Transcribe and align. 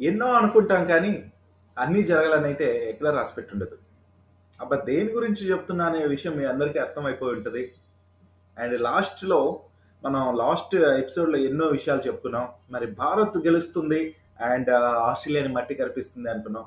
ఎన్నో 0.00 0.32
అనుకుంటాం 0.32 0.84
కానీ 0.84 1.32
అన్నీ 1.78 2.02
జరగాలనైతే 2.02 2.90
ఎక్కడ 2.90 3.08
రాసి 3.08 3.34
పెట్టుండదు 3.34 3.78
అబ్బా 4.60 4.76
దేని 4.76 5.10
గురించి 5.10 5.50
చెప్తున్నా 5.50 5.84
అనే 5.84 6.06
విషయం 6.06 6.32
మీ 6.32 6.44
అందరికీ 6.44 6.78
అర్థమైపోయి 6.78 7.36
ఉంటుంది. 7.36 7.74
అండ్ 8.58 8.80
లాస్ట్లో 8.80 9.60
మనం 10.04 10.36
లాస్ట్ 10.36 10.76
ఎపిసోడ్లో 10.76 11.38
ఎన్నో 11.38 11.66
విషయాలు 11.66 12.00
చెప్పుకున్నాం. 12.06 12.48
మరి 12.70 12.86
భారత్ 12.86 13.38
గెలుస్తుంది 13.38 14.14
అండ్ 14.40 14.70
ఆస్ట్రేలియాని 15.10 15.54
మట్టి 15.54 15.74
కనిపిస్తుంది 15.74 16.30
అనుకున్నాం. 16.30 16.64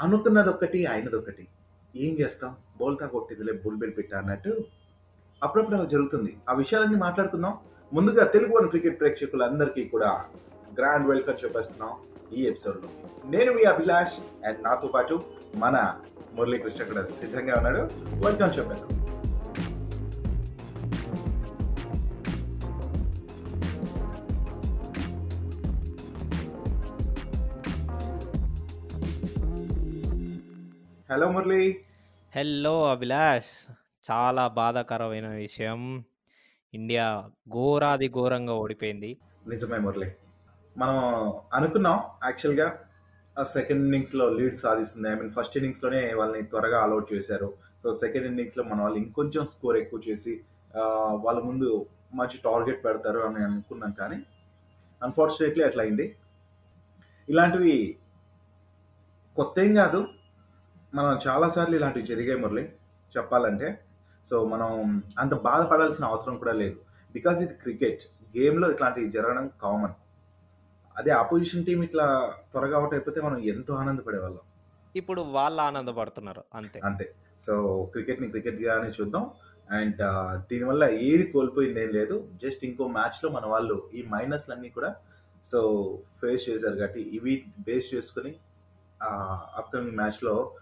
అనుకున్నది 0.00 0.48
ఒకటి 0.48 0.86
అయినది 0.86 1.16
ఒకటి 1.16 1.48
ఏం 1.96 2.18
చేస్తాం? 2.20 2.56
బోల్తా 2.78 3.06
కొట్టిదిలే 3.06 3.52
బుల్బిల్ 3.52 3.92
పిట్ట 3.98 4.14
అన్నట్టు 4.14 4.64
అప్పుడప్పుడు 5.42 5.76
అలా 5.76 5.84
జరుగుతుంది. 5.84 6.36
ఆ 6.50 6.52
విషయాలన్నీ 6.52 6.96
మాట్లాడుకుందాం. 6.96 7.58
ముందుగా 7.92 8.24
తెలుగు 8.24 8.56
వన్ 8.56 8.68
క్రికెట్ 8.68 9.00
ప్రేక్షకులందరికీ 9.00 9.84
కూడా 9.84 10.24
గ్రాండ్ 10.78 11.08
వెల్కమ్ 11.08 11.44
చెప్పేస్తున్నాం. 11.44 11.92
ఈ 12.32 12.46
ఎపిసోడ్లో 12.46 12.88
నేను 13.24 13.52
మీ 13.52 13.62
అభిలాష్ 13.62 14.46
అండ్ 14.46 14.62
నాతో 14.62 14.88
పాటు 14.88 15.24
మన 15.54 16.00
మురళీకృష్ణ 16.34 16.84
కూడా 16.84 17.04
సిద్ధంగా 17.04 17.54
ఉన్నాడు. 17.56 17.88
వెల్కమ్ 18.26 18.58
చెప్పాను 18.58 19.08
హలో 31.12 31.30
మురళి. 31.30 31.80
హలో 32.36 32.90
అభిలాష్. 32.90 33.72
చాలా 34.10 34.48
బాధాకరమైన 34.48 35.28
విషయం. 35.28 36.04
ఇండియా 36.74 37.30
ఘోరాది 37.48 38.08
ఘోరంగా 38.08 38.54
ఓడిపోయింది. 38.54 39.18
నిజమే 39.48 39.78
మురళి. 39.78 40.12
మనం 40.78 40.98
అనుకున్నాం 41.54 41.98
యాక్చువల్గా 42.24 42.66
ఆ 43.38 43.42
సెకండ్ 43.42 43.82
ఇన్నింగ్స్లో 43.82 44.28
లీడ్ 44.28 44.56
సాధిస్తుంది. 44.56 45.08
ఐ 45.08 45.14
మీన్ 45.14 45.30
ఫస్ట్ 45.30 45.56
ఇన్నింగ్స్లోనే 45.56 46.14
వాళ్ళని 46.14 46.42
త్వరగా 46.42 46.78
అలౌట్ 46.82 47.12
చేశారు. 47.14 47.48
సో 47.82 47.94
సెకండ్ 47.94 48.26
ఇన్నింగ్స్లో 48.26 48.64
మన 48.64 48.78
వాళ్ళు 48.82 48.98
ఇంకొంచెం 48.98 49.46
స్కోర్ 49.46 49.76
ఎక్కువ 49.76 50.00
చేసి 50.08 50.32
వాళ్ళ 51.24 51.38
ముందు 51.40 51.86
మంచి 52.14 52.36
టార్గెట్ 52.44 52.84
పెడతారు 52.84 53.18
అని 53.18 53.44
అనుకున్నాం 53.44 53.92
కానీ 54.00 54.18
అన్ఫార్చునేట్లీ 55.02 55.64
అట్లా 55.64 55.82
అయింది. 55.82 56.06
ఇలాంటివి 57.28 57.98
కొత్త 59.36 59.58
ఏం 59.60 59.74
కాదు. 59.74 60.00
మనం 60.94 61.18
చాలాసార్లు 61.26 61.76
ఇలాంటివి 61.76 62.06
జరిగాయి 62.06 62.40
మురళి 62.40 62.64
చెప్పాలంటే. 63.16 63.68
సో 64.30 64.36
మనం 64.52 65.02
అంత 65.18 65.34
బాధపడాల్సిన 65.48 66.04
అవసరం 66.04 66.36
కూడా 66.36 66.52
లేదు. 66.52 66.76
బికాజ్ 67.12 67.42
ఇది 67.42 67.54
క్రికెట్ 67.54 68.02
గేమ్లో 68.36 68.70
ఇట్లాంటివి 68.70 69.10
జరగడం 69.10 69.50
కామన్ 69.62 69.94
అదే 70.98 71.10
ఆపోజిషన్ 71.10 71.64
టీం 71.64 71.82
ఇట్లా 71.82 72.34
త్వరగా 72.52 72.76
అవుట్ 72.78 72.94
అయిపోతే 72.94 73.20
మనం 73.20 73.38
ఎంతో 73.38 73.74
ఆనందపడేవాళ్ళం. 73.74 74.44
ఇప్పుడు 74.96 75.20
వాళ్ళు 75.20 75.62
ఆనందపడుతున్నారు 75.62 76.44
అంతే. 76.54 76.80
అంతే. 76.84 77.14
సో 77.40 77.54
క్రికెట్ని 77.92 78.28
క్రికెట్గానే 78.28 78.90
చూద్దాం. 79.00 79.30
అండ్ 79.70 80.00
దీనివల్ల 80.50 80.84
ఏది 80.84 81.24
కోల్పోయింది 81.26 81.82
ఏం 81.82 81.90
లేదు. 81.90 82.28
జస్ట్ 82.42 82.64
ఇంకో 82.64 82.88
మ్యాచ్లో 82.88 83.30
మన 83.30 83.46
వాళ్ళు 83.46 83.90
ఈ 83.94 84.02
మైనస్లన్నీ 84.06 84.68
కూడా 84.68 84.96
సో 85.44 85.58
ఫేస్ 86.20 86.48
చేశారు 86.48 86.76
కాబట్టి 86.76 87.00
ఇవి 87.00 87.52
బేస్ 87.58 87.94
చేసుకుని 87.94 88.34
అప్కమింగ్ 89.56 89.96
మ్యాచ్లో 89.96 90.52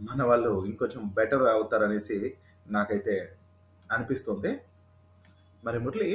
మన 0.00 0.22
వాళ్ళు 0.22 0.66
ఇంకొంచెం 0.66 1.02
బెటర్ 1.14 1.42
అవుతారనేసి 1.42 2.36
నాకైతే 2.68 3.36
అనిపిస్తుంది. 3.92 4.60
మరి 5.64 5.78
మురళి 5.78 6.10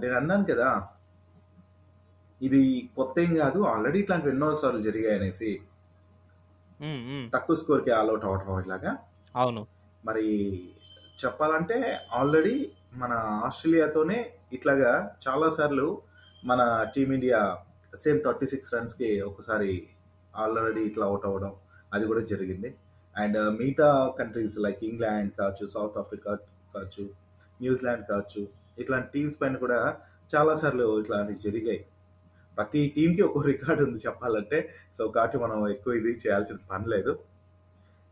నేను 0.00 0.14
అన్నాను 0.16 0.44
కదా 0.44 0.68
ఇది 2.42 2.90
కొత్త 2.96 3.20
ఏం 3.20 3.36
కాదు. 3.36 3.58
ఆల్రెడీ 3.62 3.98
ఇట్లాంటివి 3.98 4.32
ఎన్నో 4.32 4.54
సార్లు 4.54 4.82
జరిగాయి 4.82 5.16
అనేసి 5.18 5.60
తక్కువ 7.34 7.56
స్కోర్కి 7.56 7.90
ఆల్అౌట్ 7.90 8.24
అవటం 8.24 8.60
ఇలాగా. 8.60 8.96
అవును. 9.36 9.66
మరి 10.04 10.26
చెప్పాలంటే 11.24 11.98
ఆల్రెడీ 12.12 12.72
మన 12.94 13.12
ఆస్ట్రేలియాతోనే 13.12 14.30
ఇట్లాగా 14.52 15.16
చాలాసార్లు 15.28 16.02
మన 16.44 16.86
team India 16.96 17.58
same 17.94 18.20
thirty 18.24 18.46
six 18.46 18.74
రన్స్కి 18.74 19.20
ఒకసారి 19.20 19.88
ఆల్రెడీ 20.36 20.80
ఇట్లా 20.80 21.06
అవుట్ 21.06 21.26
అవ్వడం 21.26 21.52
అది 21.92 22.06
కూడా 22.06 22.20
జరిగింది. 22.20 22.74
అండ్ 23.16 23.38
మిగతా 23.58 24.14
కంట్రీస్ 24.18 24.58
లైక్ 24.58 24.84
ఇంగ్లాండ్ 24.84 25.32
కావచ్చు 25.38 25.66
సౌత్ 25.66 25.98
ఆఫ్రికా 25.98 26.34
కావచ్చు 26.74 27.10
న్యూజిలాండ్ 27.60 28.06
కావచ్చు 28.06 28.48
ఇట్లాంటి 28.78 29.08
టీమ్స్ 29.14 29.42
పైన 29.42 29.56
కూడా 29.56 29.96
చాలాసార్లు 30.36 31.00
ఇట్లాంటివి 31.00 31.38
జరిగాయి. 31.38 31.86
ప్రతి 32.56 32.92
టీంకి 32.96 33.22
ఒక 33.22 33.46
రికార్డు 33.46 33.84
ఉంది 33.84 33.98
చెప్పాలంటే. 34.06 34.68
సో 34.98 35.08
కాబట్టి 35.08 35.38
మనం 35.38 35.68
ఎక్కువ 35.68 35.94
ఇది 35.94 36.08
చేయాల్సిన 36.08 36.56
పని 36.70 36.84
లేదు. 36.88 37.24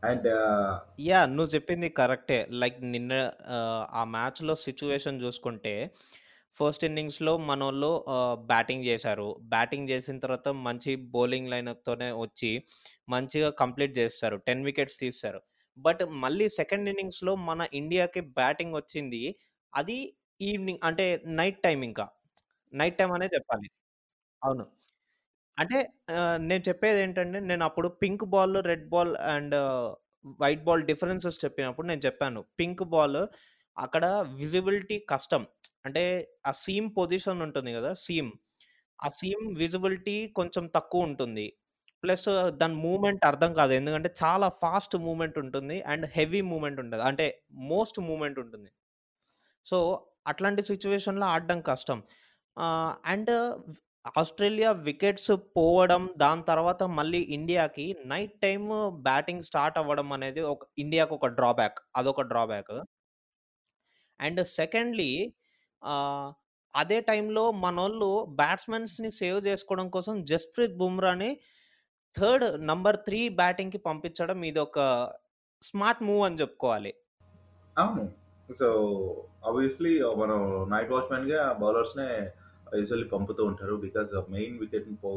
అండ్ 0.04 0.26
యా 1.00 1.26
నువ్వు 1.26 1.46
చెప్పింది 1.46 1.88
కరెక్టే. 1.88 2.46
లైక్ 2.50 2.84
నిన్న 2.84 3.30
ఆ, 3.46 3.86
ఆ 3.90 4.04
మ్యాచ్లో 4.04 4.54
సిచ్యువేషన్ 4.54 5.22
చూసుకుంటే 5.22 5.90
ఫస్ట్ 6.54 6.84
ఇన్నింగ్స్లో 6.84 7.38
మన 7.38 7.64
వాళ్ళు 7.64 8.04
బ్యాటింగ్ 8.34 8.84
చేశారు. 8.84 9.36
బ్యాటింగ్ 9.42 9.88
చేసిన 9.88 10.18
తర్వాత 10.18 10.48
మంచి 10.48 10.96
బౌలింగ్ 10.96 11.48
లైనప్తోనే 11.48 12.12
వచ్చి 12.12 12.62
మంచిగా 13.08 13.50
కంప్లీట్ 13.50 13.98
చేస్తారు. 13.98 14.36
టెన్ 14.36 14.64
వికెట్స్ 14.64 15.00
తీస్తారు. 15.00 15.40
బట్ 15.78 16.00
మళ్ళీ 16.10 16.48
సెకండ్ 16.48 16.88
ఇన్నింగ్స్లో 16.88 17.34
మన 17.34 17.66
ఇండియాకి 17.74 18.20
బ్యాటింగ్ 18.20 18.74
వచ్చింది. 18.74 19.36
అది 19.74 20.14
ఈవినింగ్ 20.40 20.78
అంటే 20.84 21.22
నైట్ 21.26 21.62
టైం 21.62 21.82
ఇంకా. 21.82 22.08
నైట్ 22.74 22.98
టైం 22.98 23.12
అనే 23.12 23.26
చెప్పాలి. 23.26 23.68
అవును. 24.42 24.64
అంటే 25.58 25.78
నేను 26.48 26.62
చెప్పేది 26.68 26.98
ఏంటంటే 27.04 27.38
నేను 27.50 27.64
అప్పుడు 27.68 27.88
pink 28.02 28.24
ball 28.34 28.56
red 28.70 28.86
ball 28.94 29.12
and 29.34 29.56
white 30.42 30.62
ball 30.68 30.82
differences 30.90 31.38
చెప్పినప్పుడు 31.44 31.86
నేను 31.86 32.02
చెప్పాను. 32.06 32.40
పింక్ 32.60 32.84
బాల్ 32.94 33.20
అక్కడ 33.76 34.04
విజిబిలిటీ 34.40 34.96
కష్టం. 35.12 35.42
అంటే 35.86 36.02
ఆ 36.46 36.52
సీమ్ 36.64 36.88
పొజిషన్ 36.98 37.40
ఉంటుంది 37.46 37.70
కదా 37.78 37.90
సీమ్. 38.04 38.30
ఆ 38.98 39.08
సీమ్ 39.20 39.44
విజిబిలిటీ 39.62 40.16
కొంచెం 40.38 40.64
తక్కువ 40.76 41.08
ఉంటుంది. 41.10 41.46
ప్లస్ 42.02 42.28
దాని 42.60 42.76
మూమెంట్ 42.86 43.24
అర్థం 43.30 43.50
కాదు. 43.54 43.72
ఎందుకంటే 43.72 44.10
చాలా 44.22 44.48
ఫాస్ట్ 44.62 44.96
మూమెంట్ 45.06 45.38
ఉంటుంది 45.38 45.76
అండ్ 45.92 46.06
హెవీ 46.16 46.40
మూమెంట్ 46.52 46.80
ఉంటుంది 46.84 47.04
అంటే 47.10 47.26
మోస్ట్ 47.72 47.98
మూమెంట్ 48.10 48.38
ఉంటుంది. 48.44 48.70
సో 49.66 49.78
అట్లాంటి 50.26 50.62
సిచ్యువేషన్లో 50.62 51.26
ఆడడం 51.26 51.60
కష్టం. 51.60 51.98
అండ్ 53.12 53.32
ఆస్ట్రేలియా 54.04 54.70
వికెట్స్ 54.72 55.32
పోవడం 55.56 56.02
దాని 56.16 56.42
తర్వాత 56.42 56.82
మళ్ళీ 56.82 57.18
ఇండియాకి 57.36 57.96
నైట్ 58.06 58.40
టైం 58.40 58.62
బ్యాటింగ్ 59.08 59.42
స్టార్ట్ 59.42 59.78
అవ్వడం 59.78 60.12
అనేది 60.12 60.40
ఒక 60.40 60.66
ఇండియాకి 60.78 61.14
ఒక 61.14 61.26
డ్రాబ్యాక్ 61.26 61.78
అదొక 61.96 62.22
డ్రాబ్యాక్. 62.22 62.72
అండ్ 64.20 64.44
సెకండ్లీ 64.44 65.10
అదే 66.74 67.00
టైంలో 67.00 67.44
మనోళ్ళు 67.64 68.10
బ్యాట్స్మెన్స్ని 68.40 69.10
సేవ్ 69.10 69.46
చేసుకోవడం 69.46 69.88
కోసం 69.88 70.24
జస్ప్రీత్ 70.24 70.76
బుమ్రాని 70.76 71.30
థర్డ్ 72.14 72.66
నంబర్ 72.66 72.96
త్రీ 72.96 73.28
బ్యాటింగ్కి 73.28 73.78
పంపించడం 73.78 74.44
ఇది 74.44 74.58
ఒక 74.58 74.78
స్మార్ట్ 75.62 76.02
మూవ్ 76.02 76.22
అని 76.26 76.40
చెప్పుకోవాలి. 76.40 76.92
అవును. 77.78 78.04
సో 78.58 78.68
ఆబ్వియస్లీ 79.46 80.02
మనం 80.02 80.38
నైట్ 80.70 80.90
వాచ్మెన్గా 80.90 81.52
బౌలర్స్నే 81.52 82.08
యూజువల్లీ 82.78 83.08
పంపుతూ 83.14 83.42
ఉంటారు. 83.50 83.74
బికాస్ 83.86 84.10
మెయిన్ 84.36 84.56
వికెట్ని 84.62 84.96
పో 85.04 85.12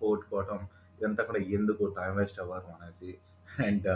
పోగొట్టుకోవటం 0.00 0.58
ఇదంతా 0.98 1.22
కూడా 1.28 1.40
ఎందుకు 1.56 1.84
టైం 1.98 2.12
వేస్ట్ 2.18 2.40
అవ్వరు 2.44 2.68
అనేసి. 2.76 3.10
అండ్ 3.66 3.88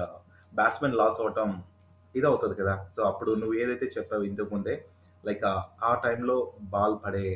బ్యాట్స్మెన్ 0.52 0.96
లాస్ 1.00 1.20
అవటం 1.22 1.50
ఇది 2.14 2.26
అవుతుంది 2.30 2.54
కదా. 2.60 2.74
సో 2.94 3.00
అప్పుడు 3.10 3.30
నువ్వు 3.40 3.54
ఏదైతే 3.62 3.86
చెప్పావు 3.96 4.24
ఇంతకు 4.30 4.50
ముందే 4.54 4.74
లైక్ 5.24 5.42
uh, 5.44 5.60
ఆ 5.88 5.92
టైంలో 6.04 6.36
బాల్ 6.74 6.96
పడే 7.04 7.26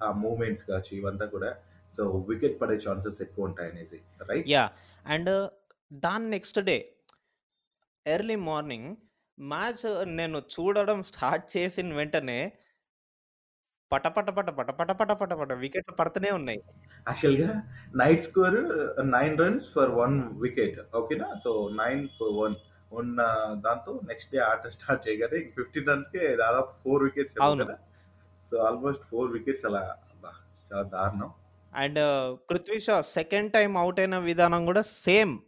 ఆ 0.00 0.08
మూమెంట్స్ 0.22 0.64
కావచ్చు 0.68 0.92
ఇవంతా 0.98 1.26
కూడా 1.34 1.50
సో 1.92 2.02
వికెట్ 2.28 2.56
పడే 2.60 2.76
ఛాన్సెస్ 2.84 3.18
ఎక్కువ 3.24 3.48
ఉంటాయి 3.48 3.70
అనేసి 3.72 3.98
రైట్ 4.28 4.46
యా 4.52 4.64
అండ్ 5.06 5.30
దాని 6.04 6.26
next 6.30 6.60
day 6.68 6.76
early 8.06 8.36
morning 8.50 8.88
match 9.38 9.84
నేను 10.18 10.38
చూడడం 10.54 10.98
స్టార్ట్ 11.10 11.44
చేసిన 11.56 11.94
వెంటనే 11.94 12.40
పట 13.92 14.08
పట 14.08 14.30
పట 14.30 14.50
పట 14.50 14.70
పట 14.70 14.90
పట 14.92 15.12
పట 15.12 15.32
పట 15.32 15.52
వికెట్లు 15.52 15.94
పడుతూనే 15.94 16.30
ఉన్నాయి. 16.30 16.62
యాక్చువల్గా 17.08 17.62
night 17.96 18.20
score 18.20 18.54
nine 19.10 19.38
runs 19.38 19.68
for 19.74 19.90
one 19.90 20.22
wicket 20.32 20.96
ఓకేనా? 20.96 21.34
సో 21.44 21.70
నైన్ 21.72 22.08
ఫర్ 22.08 22.36
వన్ 22.36 22.54
ఉన్న 22.92 23.16
దాంతో 23.66 24.00
నెక్స్ట్ 24.08 24.32
డే 24.32 24.38
ఆట 24.38 24.68
స్టార్ట్ 24.68 25.08
చేయగానే 25.08 25.38
ఫిఫ్టీన్ 25.56 25.86
రన్స్కే 25.86 26.36
దాదాపు 26.36 26.72
ఫోర్ 26.84 27.02
వికెట్స్. 27.02 27.34
కదా? 27.34 27.78
సో 28.44 28.58
ఆల్మోస్ట్ 28.58 29.02
ఫోర్ 29.10 29.32
వికెట్స్ 29.32 29.66
అలా 29.66 29.78
అబ్బా, 29.78 30.30
చాలా 30.72 30.82
దారుణం. 30.82 31.30
And 31.74 32.38
Prithvi 32.50 32.80
Shaw 32.80 33.00
second 33.00 33.52
time 33.52 33.76
out 33.76 34.00
అయిన 34.00 34.18
విధానం 34.18 34.64
కూడా 34.64 34.82
సేమ్. 34.82 35.38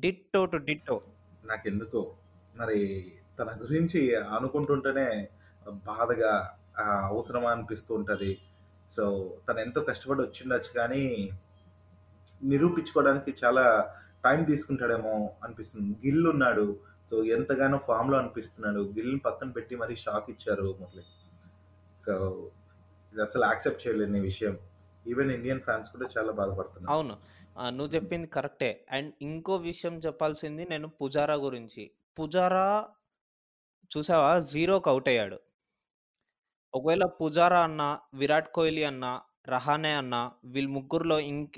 ditto 0.00 0.44
to 0.44 0.56
ditto. 0.56 1.00
నాకెందుకో? 1.44 2.14
మరి 2.56 3.12
తన 3.38 3.48
గురించి 3.62 4.14
అనుకుంటుంటేనే 4.14 5.28
బాధగా 5.70 6.54
అవసరమా 6.80 7.50
అనిపిస్తూ 7.50 7.94
ఉంటుంది. 7.94 8.38
సో 8.96 9.36
తను 9.48 9.60
ఎంతో 9.60 9.80
కష్టపడి 9.80 10.20
వచ్చిండొచ్చు 10.20 10.72
కానీ 10.76 11.30
నిరూపించుకోవడానికి 12.44 13.34
చాలా 13.44 13.94
టైం 14.24 14.44
తీసుకుంటాడేమో 14.44 15.30
అనిపిస్తుంది. 15.44 16.08
గిల్ 16.08 16.26
ఉన్నాడు 16.26 16.80
సో 17.10 17.24
ఎంతగానో 17.24 17.78
ఫామ్లో 17.78 18.18
అనిపిస్తున్నాడు. 18.18 18.80
గిల్ని 18.80 19.18
పక్కన 19.18 19.50
పెట్టి 19.50 19.76
మరీ 19.76 19.96
షాక్ 19.96 20.30
ఇచ్చారు 20.30 20.76
మురళి. 20.80 21.02
సో 22.00 22.36
ఇది 23.12 23.22
అసలు 23.22 23.44
యాక్సెప్ట్ 23.44 23.88
చేయలేని 23.88 24.20
విషయం. 24.20 24.58
ఈవెన్ 25.06 25.30
ఇండియన్ 25.30 25.60
ఫ్యాన్స్ 25.60 25.90
కూడా 25.90 26.08
చాలా 26.18 26.32
బాధపడుతున్నారు. 26.32 26.96
అవును. 26.96 27.16
నువ్వు 27.68 27.94
చెప్పింది 27.94 28.26
కరెక్టే. 28.26 28.86
అండ్ 28.90 29.14
ఇంకో 29.22 29.56
విషయం 29.56 29.98
చెప్పాల్సింది 29.98 30.64
నేను 30.64 30.88
పుజారా 30.88 31.34
గురించి. 31.34 31.90
పుజారా 32.20 32.88
చూసావా? 33.96 34.40
జీరోకి 34.40 34.88
అవుట్ 34.88 35.08
అయ్యాడు. 35.08 35.38
ఒకవేళ 36.74 37.04
పుజారా 37.18 37.60
అన్న 37.62 37.82
విరాట్ 38.14 38.48
కోహ్లీ 38.52 38.82
అన్న 38.82 39.06
రహానే 39.48 39.92
అన్న 39.92 40.16
వీళ్ళ 40.44 40.68
ముగ్గురులో 40.68 41.16
ఇంక 41.30 41.54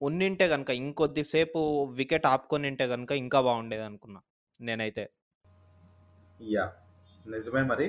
ఉన్నింటే 0.00 0.46
కనుక 0.48 0.70
ఇంకొద్దిసేపు 0.80 1.60
వికెట్ 1.98 2.26
ఆపుకొని 2.26 2.66
ఉంటే 2.68 2.84
కనుక 2.88 3.12
ఇంకా 3.22 3.38
బాగుండేది 3.40 3.82
అనుకున్నా 3.82 4.20
నేనైతే. 4.60 5.04
యా 6.54 6.64
నిజమే 7.26 7.62
మరి. 7.62 7.86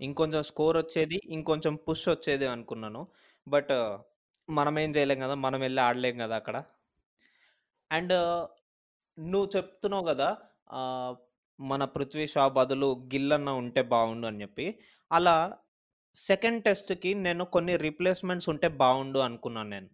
ఇంకొంచెం 0.00 0.42
స్కోర్ 0.42 0.76
వచ్చేది 0.76 1.18
ఇంకొంచెం 1.36 1.74
పుష్ 1.86 2.06
వచ్చేది 2.08 2.46
అనుకున్నాను. 2.46 3.02
బట్ 3.46 3.74
మనం 4.48 4.74
ఏం 4.78 4.90
చేయలేం 4.96 5.20
కదా 5.20 5.34
మనం 5.44 5.60
వెళ్ళి 5.60 5.80
ఆడలేం 5.82 6.16
కదా 6.18 6.36
అక్కడ. 6.36 6.56
అండ్ 7.90 8.14
నువ్వు 9.18 9.48
చెప్తున్నావు 9.56 10.04
కదా 10.04 10.28
మన 11.58 11.84
పృథ్వీ 11.94 12.26
షా 12.26 12.44
బదులు 12.48 12.88
గిల్ 13.14 13.32
అన్న 13.32 13.50
ఉంటే 13.62 13.82
బాగుండు 13.92 14.26
అని 14.26 14.42
చెప్పి. 14.42 14.66
అలా 15.10 15.36
సెకండ్ 16.14 16.64
టెస్ట్కి 16.64 17.14
నేను 17.14 17.44
కొన్ని 17.44 17.76
రీప్లేస్మెంట్స్ 17.76 18.48
ఉంటే 18.48 18.68
బాగుండు 18.68 19.18
అనుకున్నాను 19.18 19.68
నేను. 19.68 19.88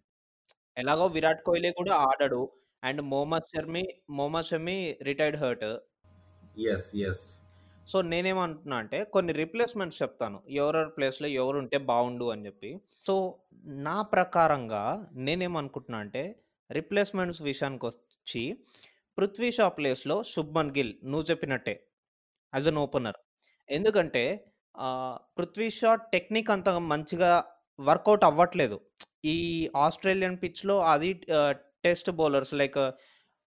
ఎలాగో 0.77 1.05
విరాట్ 1.05 1.43
కోహ్లీ 1.43 1.71
కూడా 1.71 1.95
ఆడడు. 1.95 2.51
And 2.83 3.01
Mohammed 3.01 3.43
Sharmi 3.55 3.93
Mohammed 4.09 4.45
Shami 4.45 4.97
retired 5.01 5.37
hurt. 5.37 5.79
Yes 6.59 6.95
yes 6.95 7.39
so 7.87 8.01
నేనేమంటున్నా 8.01 8.77
అంటే 8.77 9.03
కొన్ని 9.03 9.33
రీప్లేస్మెంట్స్ 9.33 10.01
చెప్తాను. 10.01 10.43
ఎవరెవరి 10.49 10.89
ప్లేస్లో 10.89 11.27
ఎవరు 11.27 11.57
ఉంటే 11.57 11.77
బాగుండు 11.77 12.25
అని 12.25 12.45
చెప్పి. 12.45 12.81
సో 13.07 13.39
నా 13.65 14.01
ప్రకారంగా 14.01 15.09
నేనేమనుకుంటున్నా 15.13 15.99
అంటే 15.99 16.39
రీప్లేస్మెంట్స్ 16.71 17.41
విషయానికి 17.41 17.85
వచ్చి 17.85 18.57
పృథ్వీ 19.17 19.51
షా 19.51 19.67
ప్లేస్లో 19.67 20.23
శుభ్మన్ 20.23 20.71
గిల్ 20.77 20.93
నువ్వు 21.03 21.25
చెప్పినట్టే 21.31 21.87
యాజ్ 22.55 22.67
అన్ 22.67 22.77
ఓపెనర్. 22.77 23.15
ఎందుకంటే 23.69 24.48
ఆ, 24.75 25.17
పృథ్వీ 25.37 25.69
షా 25.69 25.95
టెక్నిక్ 25.95 26.49
అంత 26.49 26.69
మంచిగా 26.69 27.43
వర్కౌట్ 27.79 28.23
అవ్వట్లేదు. 28.23 28.79
ఈ 29.25 29.37
ఆస్ట్రేలియన్ 29.75 30.37
పిచ్లో 30.43 30.81
అది 30.81 31.13
test 31.83 32.11
bowlers 32.11 32.53
like 32.53 32.91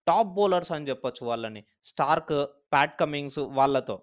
top 0.07 0.29
bowlers 0.29 0.73
అని 0.73 0.89
చెప్పొచ్చు 0.89 1.27
వాళ్ళని. 1.27 1.65
స్టార్క్ 1.85 2.33
ప్యాట్ 2.73 3.01
కమింగ్స్ 3.01 3.39
వాళ్ళతో. 3.39 4.03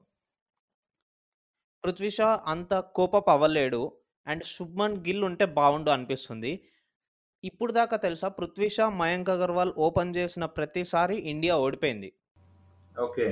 పృథ్వీ 1.84 2.10
షా 2.10 2.40
అంత 2.46 2.80
కోపప్ 2.96 3.30
అవ్వలేడు 3.30 3.82
అండ్ 4.28 4.44
శుభ్మన్ 4.44 4.98
గిల్ 4.98 5.24
ఉంటే 5.24 5.46
బాగుండు 5.46 5.92
అనిపిస్తుంది. 5.92 6.64
ఇప్పుడు 7.44 7.72
దాకా 7.72 7.98
తెలుసా 7.98 8.28
పృథ్వీ 8.28 8.70
షా 8.70 8.90
మయాంక్ 8.90 9.30
అగర్వాల్ 9.30 9.74
ఓపెన్ 9.78 10.16
చేసిన 10.16 10.46
ప్రతిసారి 10.46 11.16
ఇండియా 11.16 11.58
ఓడిపోయింది. 11.58 12.14
ఓకే. 13.00 13.28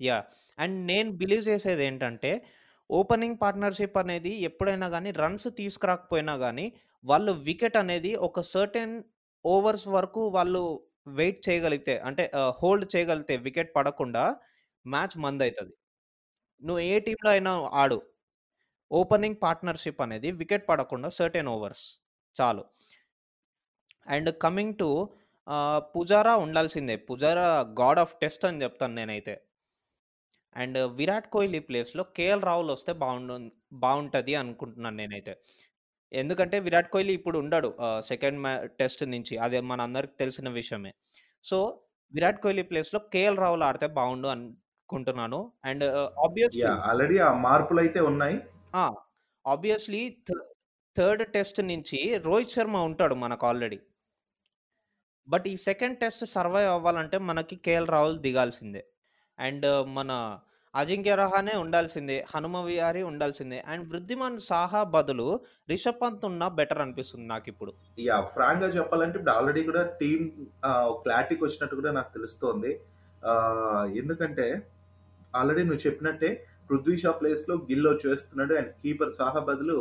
యా 0.00 0.18
అండ్ 0.58 0.76
నేను 0.90 1.10
బిలీవ్ 1.20 1.44
చేసేది 1.50 1.82
ఏంటంటే 1.88 2.30
ఓపెనింగ్ 2.90 3.38
పార్ట్నర్షిప్ 3.42 3.98
అనేది 4.02 4.32
ఎప్పుడైనా 4.48 4.86
కానీ 4.94 5.10
రన్స్ 5.22 5.48
తీసుకురాకపోయినా 5.60 6.34
కానీ 6.44 6.66
వాళ్ళు 7.04 7.32
వికెట్ 7.48 7.76
అనేది 7.82 8.12
ఒక 8.28 8.40
సర్టెన్ 8.54 8.94
ఓవర్స్ 9.44 9.86
వరకు 9.96 10.22
వాళ్ళు 10.36 10.62
వెయిట్ 11.18 11.40
చేయగలిగితే 11.48 11.94
అంటే 12.08 12.24
హోల్డ్ 12.60 12.86
చేయగలిగితే 12.94 13.34
వికెట్ 13.46 13.70
పడకుండా 13.78 14.24
మ్యాచ్ 14.86 15.16
మంద్ 15.24 15.42
అవుతుంది 15.46 15.74
నువ్వు 16.62 16.82
ఏ 16.92 16.96
టీంలో 17.06 17.30
అయినా 17.34 17.52
ఆడు. 17.82 17.98
ఓపెనింగ్ 18.90 19.38
పార్ట్నర్షిప్ 19.44 20.00
అనేది 20.06 20.28
వికెట్ 20.40 20.66
పడకుండా 20.70 21.08
సర్టెన్ 21.18 21.50
ఓవర్స్ 21.54 21.84
చాలు. 22.36 22.62
అండ్ 24.06 24.30
కమింగ్ 24.44 24.76
టు 24.82 24.88
పుజారా 25.94 26.34
ఉండాల్సిందే. 26.44 26.96
పుజారా 27.08 27.46
గాడ్ 27.80 28.00
ఆఫ్ 28.04 28.14
టెస్ట్ 28.22 28.44
అని 28.48 28.62
చెప్తాను 28.64 28.94
నేనైతే. 29.00 29.34
అండ్ 30.56 30.78
విరాట్ 30.98 31.28
కోహ్లీ 31.34 31.60
ప్లేస్లో 31.68 32.02
కేఎల్ 32.16 32.42
రాహుల్ 32.48 32.70
వస్తే 32.70 32.92
బాగుండు 33.02 33.34
బాగుంటుంది 33.84 34.34
అనుకుంటున్నాను 34.42 34.96
నేనైతే. 35.00 35.34
ఎందుకంటే 36.12 36.56
విరాట్ 36.66 36.90
కోహ్లీ 36.94 37.12
ఇప్పుడు 37.18 37.38
ఉండడు 37.42 37.68
సెకండ్ 38.10 38.38
మ్యా 38.44 38.54
టెస్ట్ 38.80 39.02
నుంచి. 39.14 39.34
అదే 39.46 39.60
మన 39.70 39.80
అందరికి 39.88 40.14
తెలిసిన 40.22 40.48
విషయమే. 40.60 40.92
సో 41.44 41.58
విరాట్ 42.12 42.40
కోహ్లీ 42.44 42.64
ప్లేస్లో 42.70 43.00
కేఎల్ 43.14 43.38
రాహుల్ 43.44 43.64
ఆడితే 43.68 43.88
బాగుండు 43.98 44.28
అనుకుంటున్నాను. 44.34 45.40
అండ్ 45.64 45.84
ఆబ్వియస్లీ 46.26 46.64
ఆల్రెడీ 46.90 47.18
ఆ 47.28 47.30
మార్పులు 47.46 47.80
అయితే 47.84 48.00
ఉన్నాయి 48.10 48.38
ఆబ్వియస్లీ 49.44 50.02
థర్డ్ 50.96 51.22
టెస్ట్ 51.34 51.60
నుంచి 51.70 51.98
రోహిత్ 52.24 52.54
శర్మ 52.54 52.76
ఉంటాడు 52.88 53.14
మనకు 53.24 53.44
ఆల్రెడీ. 53.50 53.78
బట్ 55.28 55.46
ఈ 55.52 55.54
సెకండ్ 55.68 55.96
టెస్ట్ 55.98 56.24
సర్వైవ్ 56.34 56.70
అవ్వాలంటే 56.76 57.18
మనకి 57.30 57.56
కేఎల్ 57.66 57.88
రాహుల్ 57.94 58.18
దిగాల్సిందే. 58.26 58.82
అండ్ 59.46 59.66
మన 59.98 60.12
అజింక్య 60.74 61.12
రహానే 61.20 61.54
ఉండాల్సిందే 61.62 62.16
హనుమ 62.32 62.56
విహారీ 62.66 63.00
ఉండాల్సిందే. 63.10 63.58
అండ్ 63.70 63.84
వృద్ధిమాన్ 63.92 64.36
సాహా 64.48 64.82
బదులు 64.94 65.26
రిషబ్ 65.70 65.98
పంత్ 66.02 66.24
ఉన్నా 66.28 66.46
బెటర్ 66.58 66.82
అనిపిస్తుంది 66.84 67.26
నాకు 67.32 67.48
ఇప్పుడు 67.52 67.72
యా 68.08 68.18
ఫ్రాంక్గా 68.34 68.68
చెప్పాలంటే 68.76 69.16
ఇప్పుడు 69.18 69.34
ఆల్రెడీ 69.38 69.62
కూడా 69.70 69.82
టీమ్ 70.00 70.26
క్లారిటీకి 71.04 71.42
వచ్చినట్టు 71.44 71.78
కూడా 71.80 71.92
నాకు 71.98 72.12
తెలుస్తోంది. 72.16 72.72
ఎందుకంటే 74.02 74.46
ఆల్రెడీ 75.40 75.64
నువ్వు 75.68 75.82
చెప్పినట్టే 75.86 76.30
పృథ్వీ 76.68 76.94
షా 77.02 77.10
ప్లేస్లో 77.18 77.54
గిల్ 77.70 77.88
వచ్చేస్తున్నాడు 77.92 78.52
అండ్ 78.60 78.70
కీపర్ 78.82 79.12
సాహా 79.18 79.40
బదులు 79.50 79.78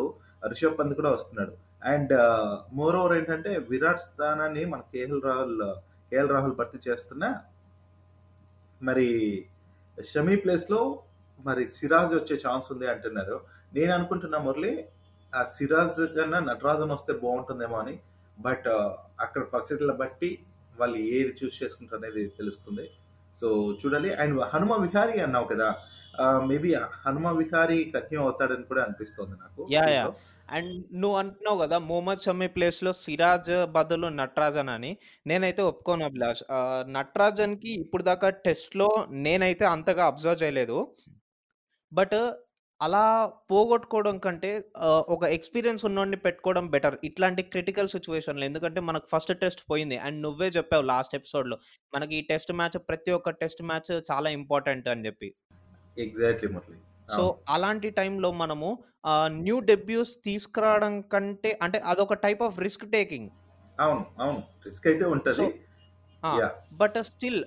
రిషబ్ 0.51 0.77
పంత్ 0.79 0.93
కూడా 0.99 1.11
వస్తున్నాడు. 1.15 1.53
అండ్ 1.91 2.13
మోర్ 2.79 2.95
ఓవర్ 3.01 3.13
ఏంటంటే 3.19 3.51
విరాట్ 3.71 4.03
స్థానాన్ని 4.07 4.63
మన 4.73 4.81
కేఎల్ 4.93 5.21
రాహుల్ 5.27 5.61
కేఎల్ 6.11 6.31
రాహుల్ 6.35 6.57
భర్తీ 6.59 6.79
చేస్తున్నా 6.89 7.29
మరి 8.81 9.07
షమీ 10.11 10.35
ప్లేస్లో 10.43 10.81
మరి 11.47 11.63
సిరాజ్ 11.77 12.13
వచ్చే 12.15 12.35
ఛాన్స్ 12.45 12.67
ఉంది 12.73 12.87
అంటున్నారు. 12.93 13.37
నేను 13.77 13.91
అనుకుంటున్నా 13.97 14.37
మురళి 14.45 14.71
ఆ 15.33 15.41
సిరాజ్ 15.55 15.99
కన్నా 16.17 16.39
నటరాజన్ 16.49 16.93
వస్తే 16.95 17.13
బాగుంటుందేమో 17.23 17.77
అని 17.83 17.95
బట్ 18.37 18.67
అక్కడ 19.25 19.41
పరిస్థితులను 19.53 19.95
బట్టి 20.01 20.29
వాళ్ళు 20.79 20.97
ఏది 21.17 21.31
చూస్ 21.39 21.59
చేసుకుంటారు 21.61 21.99
అనేది 22.01 22.23
తెలుస్తుంది. 22.39 22.85
సో 23.39 23.47
చూడాలి. 23.81 24.09
అండ్ 24.21 24.41
హనుమ 24.53 24.73
విహారీ 24.85 25.17
అన్నావు 25.25 25.47
కదా 25.53 25.69
మేబీ 26.49 26.69
హనుమ 27.03 27.27
విహారీ 27.41 27.77
కంటిన్యూ 27.95 28.21
అవుతాడని 28.25 28.65
కూడా 28.71 28.81
అనిపిస్తుంది 28.85 29.35
నాకు. 29.43 29.61
అండ్ 30.51 30.85
నువ్వు 30.93 31.17
అంటున్నావు 31.17 31.57
కదా 31.59 31.77
మొహమ్మద్ 31.77 32.19
షమీ 32.19 32.47
ప్లేస్లో 32.47 32.93
సిరాజ్ 32.93 33.51
బదులు 33.71 34.07
నటరాజన్ 34.07 34.69
అని. 34.69 34.97
నేనైతే 35.27 35.61
ఒప్పుకోను 35.61 36.05
అభిలాష్. 36.05 36.43
నటరాజన్ 36.51 36.93
నటరాజన్కి 36.93 37.71
ఇప్పుడు 37.81 38.03
దాకా 38.03 38.29
టెస్ట్లో 38.29 38.89
నేనైతే 39.09 39.65
అంతగా 39.65 40.05
అబ్జర్వ్ 40.05 40.43
చేయలేదు. 40.43 40.95
బట్ 41.93 42.17
అలా 42.81 43.05
పోగొట్టుకోవడం 43.51 44.17
కంటే 44.17 44.49
ఒక 45.15 45.23
ఎక్స్పీరియన్స్ 45.37 45.85
ఉన్నోడిని 45.85 46.17
పెట్టుకోవడం 46.17 46.67
బెటర్ 46.69 46.97
ఇట్లాంటి 47.03 47.41
క్రిటికల్ 47.43 47.87
సిచ్యువేషన్లో. 47.87 48.45
ఎందుకంటే 48.45 48.79
మనకు 48.81 49.07
ఫస్ట్ 49.11 49.33
టెస్ట్ 49.39 49.63
పోయింది. 49.71 49.97
అండ్ 49.97 50.21
నువ్వే 50.21 50.47
చెప్పావు 50.47 50.83
లాస్ట్ 50.83 51.15
ఎపిసోడ్లో 51.15 51.57
మనకి 51.95 52.15
ఈ 52.15 52.21
టెస్ట్ 52.21 52.53
మ్యాచ్ 52.53 52.77
ప్రతి 52.89 53.11
ఒక్క 53.11 53.29
టెస్ట్ 53.41 53.63
మ్యాచ్ 53.63 53.91
చాలా 54.11 54.29
ఇంపార్టెంట్ 54.29 54.87
అని 54.87 55.05
చెప్పి. 55.05 55.33
ఎగ్జాక్ట్లీ 55.97 56.49
మురళి. 56.53 56.77
సో 57.15 57.23
అలాంటి 57.55 57.89
టైంలో 57.99 58.31
మనము 58.43 58.69
న్యూ 59.45 59.57
డెబ్యూస్ 59.71 60.13
తీసుకురావడం 60.27 60.93
కంటే 61.13 61.51
అంటే 61.65 61.77
అదొక 61.91 62.17
టైప్ 62.25 62.43
ఆఫ్ 62.47 62.59
రిస్క్ 62.65 62.85
టేకింగ్. 62.97 63.29
అవును 63.85 64.05
అవును. 64.23 64.39
రిస్క్ 64.67 64.87
అయితే 64.91 65.05
ఉంటది. 65.15 65.47
బట్ 66.79 66.97
స్టిల్ 67.09 67.41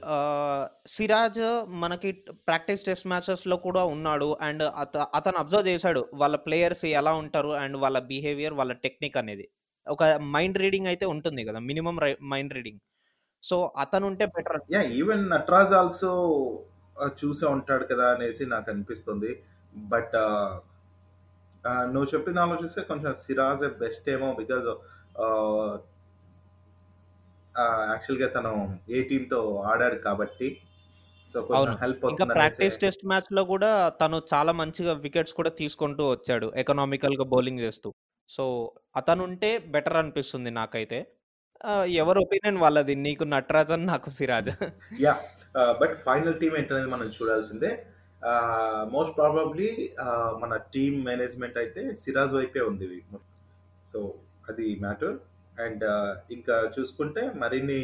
సిరాజ్ 0.93 1.41
మనకి 1.83 2.11
ప్రాక్టీస్ 2.49 2.85
టెస్ట్ 2.87 3.07
మ్యాచెస్లో 3.13 3.57
కూడా 3.67 3.83
ఉన్నాడు. 3.95 4.29
అండ్ 4.47 4.65
అత 4.83 4.97
అతను 5.19 5.39
అబ్జర్వ్ 5.43 5.69
చేశాడు 5.73 6.03
వాళ్ళ 6.23 6.37
ప్లేయర్స్ 6.47 6.85
ఎలా 7.01 7.13
ఉంటారు 7.23 7.51
అండ్ 7.63 7.77
వాళ్ళ 7.83 7.99
బిహేవియర్ 8.13 8.57
వాళ్ళ 8.61 8.75
టెక్నిక్ 8.87 9.19
అనేది. 9.23 9.47
ఒక 9.87 10.03
మైండ్ 10.37 10.59
రీడింగ్ 10.65 10.91
అయితే 10.93 11.07
ఉంటుంది 11.15 11.45
కదా 11.49 11.61
మినిమం 11.71 11.99
మైండ్ 12.33 12.55
రీడింగ్. 12.59 12.81
సో 13.43 13.57
అతను 13.85 14.05
ఉంటే 14.11 14.27
బెటర్ 14.37 14.59
ఈవెన్ 15.03 15.25
నటరాజ్ 15.35 15.73
ఆల్సో 15.81 16.11
చూసే 17.21 17.47
ఉంటాడు 17.57 17.85
కదా 17.93 18.07
అనేసి 18.15 18.45
నాకు 18.55 18.69
అనిపిస్తుంది. 18.73 19.31
బట్ 19.89 20.17
నువ్వు 21.93 22.09
చెప్పిన 22.15 22.39
ఆలోచిస్తే 22.39 22.83
కొంచెం 22.83 23.13
సిరాజ్ 23.21 23.65
బెస్ట్ 23.79 24.09
ఏమో 24.09 24.29
బికాజ్ 24.35 24.69
యాక్చువల్గా 27.89 28.29
తను 28.29 28.53
ఏ 28.91 29.01
టీంతో 29.03 29.41
ఆడాడు 29.63 29.99
కాబట్టి 29.99 30.49
సో 31.31 31.39
కొంచెం 31.43 31.59
అవును. 31.59 31.77
హెల్ప్ 31.81 32.03
ఇంకా 32.07 32.25
ప్రాక్టీస్ 32.33 32.77
టెస్ట్ 32.79 33.05
మ్యాచ్లో 33.07 33.43
కూడా 33.45 33.71
తను 34.01 34.17
చాలా 34.33 34.53
మంచిగా 34.53 34.93
వికెట్స్ 35.05 35.35
కూడా 35.35 35.51
తీసుకుంటూ 35.51 36.05
వచ్చాడు 36.11 36.53
ఎకనామికల్గా 36.57 37.25
బౌలింగ్ 37.25 37.61
చేస్తూ 37.61 37.91
సో 38.31 38.45
అతను 38.97 39.23
ఉంటే 39.25 39.59
బెటర్ 39.75 39.97
అనిపిస్తుంది 39.97 40.51
నాకైతే 40.51 40.99
ఎవరి 41.97 42.19
ఒపీనియన్ 42.19 42.59
వాళ్ళది. 42.59 42.95
నీకు 43.05 43.25
నటరాజన్, 43.25 43.87
నాకు 43.87 44.11
సిరాజ్. 44.11 44.51
ఆహ్, 45.55 45.75
బట్ 45.81 45.95
ఫైనల్ 46.05 46.37
టీమ్ 46.41 46.57
ఏంటనేది 46.57 46.87
మనం 46.87 47.07
చూడాల్సిందే. 47.09 47.71
మోస్ట్ 48.91 49.17
ప్రాబబ్లీ 49.17 49.69
మన 50.39 50.57
టీమ్ 50.75 51.05
మేనేజ్‌మెంట్ 51.05 51.59
అయితే 51.59 51.95
సిరాజ్ 51.95 52.35
వైపే 52.35 52.61
ఉంది. 52.63 52.89
సో, 53.87 53.99
అది 54.49 54.77
మ్యాటర్. 54.81 55.17
అండ్ 55.61 55.85
ఇంకా 56.33 56.73
చూసుకుంటే 56.75 57.31
మరిన్ని 57.35 57.81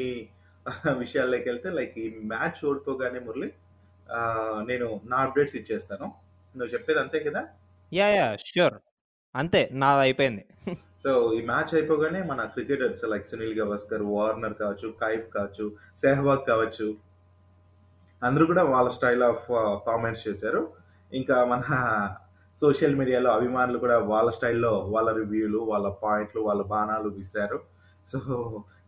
విషయాల్లోకెళ్తే 0.99 1.71
లైక్ 1.71 1.99
ఈ 1.99 2.21
మ్యాచ్ 2.25 2.67
ఓడిపోగానే 2.67 3.21
మురళి 3.21 3.49
నేను 4.67 5.01
నా 5.05 5.17
అప్డేట్స్ 5.19 5.57
ఇచ్చేస్తాను. 5.57 6.07
నువ్వు 6.55 6.73
చెప్పేది 6.75 6.99
అంతే 6.99 7.21
కదా? 7.21 7.43
యాహ్! 7.93 8.15
యాహ్! 8.15 8.37
ష్యూర్. 8.47 8.77
అంతే 9.35 9.69
నాదయిపోయింది. 9.73 10.45
సో, 11.03 11.11
ఈ 11.35 11.43
మ్యాచ్ 11.43 11.75
అయిపోగానే 11.75 12.23
మన 12.23 12.45
cricketers 12.47 13.05
like 13.05 13.27
Sunil 13.27 13.61
Gavaskar, 13.61 14.03
Warner 14.13 14.55
కావచ్చు, 14.55 14.95
కైఫ్ 15.03 15.27
కావచ్చు, 15.31 15.67
సెహ్వాగ్ 15.97 16.47
కావచ్చు 16.47 16.87
అందరూ 18.23 18.45
కూడా 18.47 18.63
వాళ్ళ 18.65 18.89
స్టైల్ 18.89 19.23
ఆఫ్ 19.23 19.45
కామెంట్స్ 19.87 20.23
చేశారు. 20.29 20.63
ఇంకా 21.13 21.37
మన 21.45 21.63
సోషల్ 22.59 22.97
మీడియాలో 22.97 23.29
అభిమానులు 23.31 23.79
కూడా 23.79 23.97
వాళ్ళ 24.09 24.29
స్టైల్‌లో 24.31 24.73
వాళ్ళ 24.89 25.09
రివ్యూలు, 25.13 25.61
వాళ్ళ 25.65 25.89
పాయింట్లు, 26.03 26.41
వాళ్ళ 26.41 26.63
బాణాలు 26.67 27.09
విసిరారు. 27.11 27.59
సో, 28.07 28.19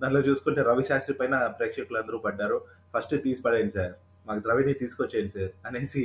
దాంట్లో 0.00 0.20
చూసుకుంటే 0.20 0.60
రవి 0.62 0.84
శాస్త్రి 0.84 1.14
పైన 1.14 1.36
ప్రేక్షకులందరూ 1.58 2.18
పడ్డారు. 2.18 2.56
ఫస్ట్ 2.94 3.14
తీసి 3.24 3.42
పడేయండి 3.42 3.74
సార్. 3.74 3.94
మాకు 4.26 4.40
ద్రవిని 4.40 4.74
తీసుకొచ్చేయండి 4.74 5.32
సార్ 5.32 5.52
అనేసి 5.66 6.04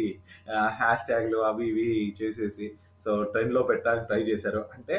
హ్యాష్ 0.79 1.05
ట్యాగ్‌లు 1.05 1.39
అవి 1.45 1.65
ఇవి 1.71 1.87
చేసేసి 2.21 2.67
సో, 3.05 3.11
ట్రెండ్‌లో 3.23 3.61
పెట్టడానికి 3.63 4.07
ట్రై 4.07 4.21
చేశారు. 4.23 4.61
అంటే 4.75 4.97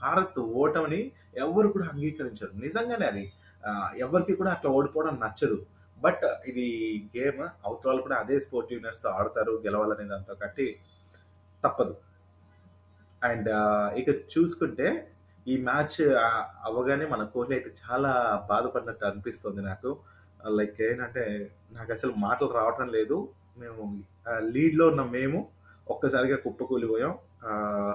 భారత్ 0.00 0.38
ఓటమిని 0.62 1.00
ఎవ్వరు 1.36 1.68
కూడా 1.68 1.86
అంగీకరించరు. 1.92 2.52
నిజంగానే 2.58 3.06
అది 3.06 3.24
ఎవరికి 4.00 4.34
కూడా 4.34 4.50
అట్లా 4.50 4.70
ఓడిపోవడం 4.70 5.14
నచ్చదు. 5.24 5.58
బట్ 5.96 6.24
ఇది 6.46 6.66
గేమ్ 7.14 7.40
అవతల 7.66 7.88
వాళ్ళు 7.88 8.02
కూడా 8.02 8.16
అదే 8.16 8.36
స్పోర్టివ్‌నెస్‌తో 8.38 9.08
ఆడతారు. 9.10 9.52
గెలవాలనే 9.64 10.04
దాంతో 10.04 10.34
కట్టి 10.34 10.66
తప్పదు. 11.64 11.94
అండ్ 13.22 13.48
ఇక 13.96 14.08
చూసుకుంటే 14.34 14.88
ఈ 15.46 15.56
మ్యాచ్ 15.62 15.98
అవ్వగానే 16.64 17.04
మన 17.06 17.22
కోహ్లీ 17.24 17.54
అయితే 17.54 17.70
చాలా 17.82 18.10
బాధపడినట్టు 18.48 19.04
అనిపిస్తుంది 19.04 19.62
నాకు. 19.62 19.90
లైక్ 20.58 20.78
ఏంటంటే 20.80 21.24
నాకు 21.72 21.90
అసలు 21.92 22.12
మాటలు 22.18 22.50
రావటం 22.52 22.88
లేదు. 22.88 23.16
మేము 23.58 23.82
లీడ్‌లో 24.54 24.86
ఉన్న 24.88 25.02
మేము 25.10 25.38
ఒక్కసారిగా 25.86 26.36
కుప్పకూలిపోయాం. 26.36 27.12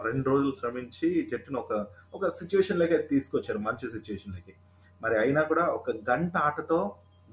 రెండు 0.06 0.26
రోజులు 0.30 0.52
శ్రమించి 0.52 1.08
జట్టును 1.32 1.60
ఒక 1.60 1.74
ఒక 2.14 2.26
సిచ్యువేషన్లోకి 2.40 2.98
తీసుకొచ్చారు. 3.10 3.60
మంచి 3.60 3.86
సిచ్యువేషన్లోకి 3.90 4.54
మరి 5.02 5.16
అయినా 5.18 5.42
కూడా 5.44 5.64
ఒక 5.72 5.92
గంట 6.10 6.36
ఆటతో 6.48 6.80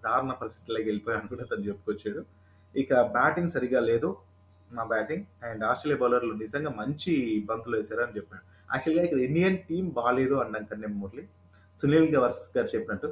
దారుణ 0.05 0.33
పరిస్థితిలోకి 0.41 0.87
వెళ్ళిపోయామని 0.89 1.31
కూడా 1.33 1.45
అతను 1.47 1.67
చెప్పుకొచ్చాడు. 1.69 2.23
ఇక 2.75 3.01
బ్యాటింగ్ 3.15 3.53
సరిగ్గా 3.55 3.81
లేదు. 3.91 4.11
మా 4.71 4.83
బ్యాటింగ్ 4.91 5.25
అండ్ 5.47 5.63
ఆస్ట్రేలియా 5.65 6.01
బౌలర్లు 6.01 6.35
నిజంగా 6.43 6.71
మంచి 6.81 7.13
బంతులు 7.49 7.77
వేశారు 7.77 8.03
అని 8.05 8.17
చెప్పాడు. 8.17 8.43
యాక్చువల్‌గా 8.69 9.05
ఇక్కడ 9.07 9.21
ఇండియన్ 9.29 9.59
టీమ్ 9.69 9.89
బాలేదు 9.99 10.35
అనడం 10.43 10.65
కన్నా 10.65 10.89
మురళి 10.97 11.25
సునీల్ 11.79 12.09
గవాస్కర్ 12.15 12.69
చెప్పినట్టు 12.75 13.09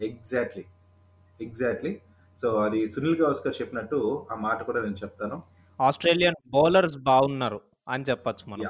ఎగ్జాక్ట్‌లీ. 0.00 0.64
ఎగ్జాక్ట్‌లీ. 1.40 1.92
సో, 2.38 2.48
అది 2.64 2.80
సునీల్ 2.94 3.20
గవాస్కర్ 3.20 3.54
చెప్పినట్టు 3.60 3.98
ఆ 4.30 4.36
మాట 4.40 4.58
కూడా 4.62 4.80
నేను 4.82 4.98
చెప్తాను. 5.02 5.36
ఆస్ట్రేలియన్ 5.78 6.38
బౌలర్స్ 6.48 6.98
బాగున్నారు 7.08 7.60
అని 7.88 8.04
చెప్పొచ్చు 8.10 8.44
మనం. 8.46 8.66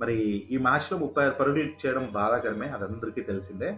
మరి 0.00 0.16
ఈ 0.50 0.58
మ్యాచ్‌లో 0.58 0.96
36 0.98 1.36
పరుగులు 1.38 1.62
చేయడం 1.82 2.04
బాధాకరమే. 2.12 2.66
అది 2.68 2.84
అందరికీ 2.88 3.22
తెలిసిందే. 3.30 3.70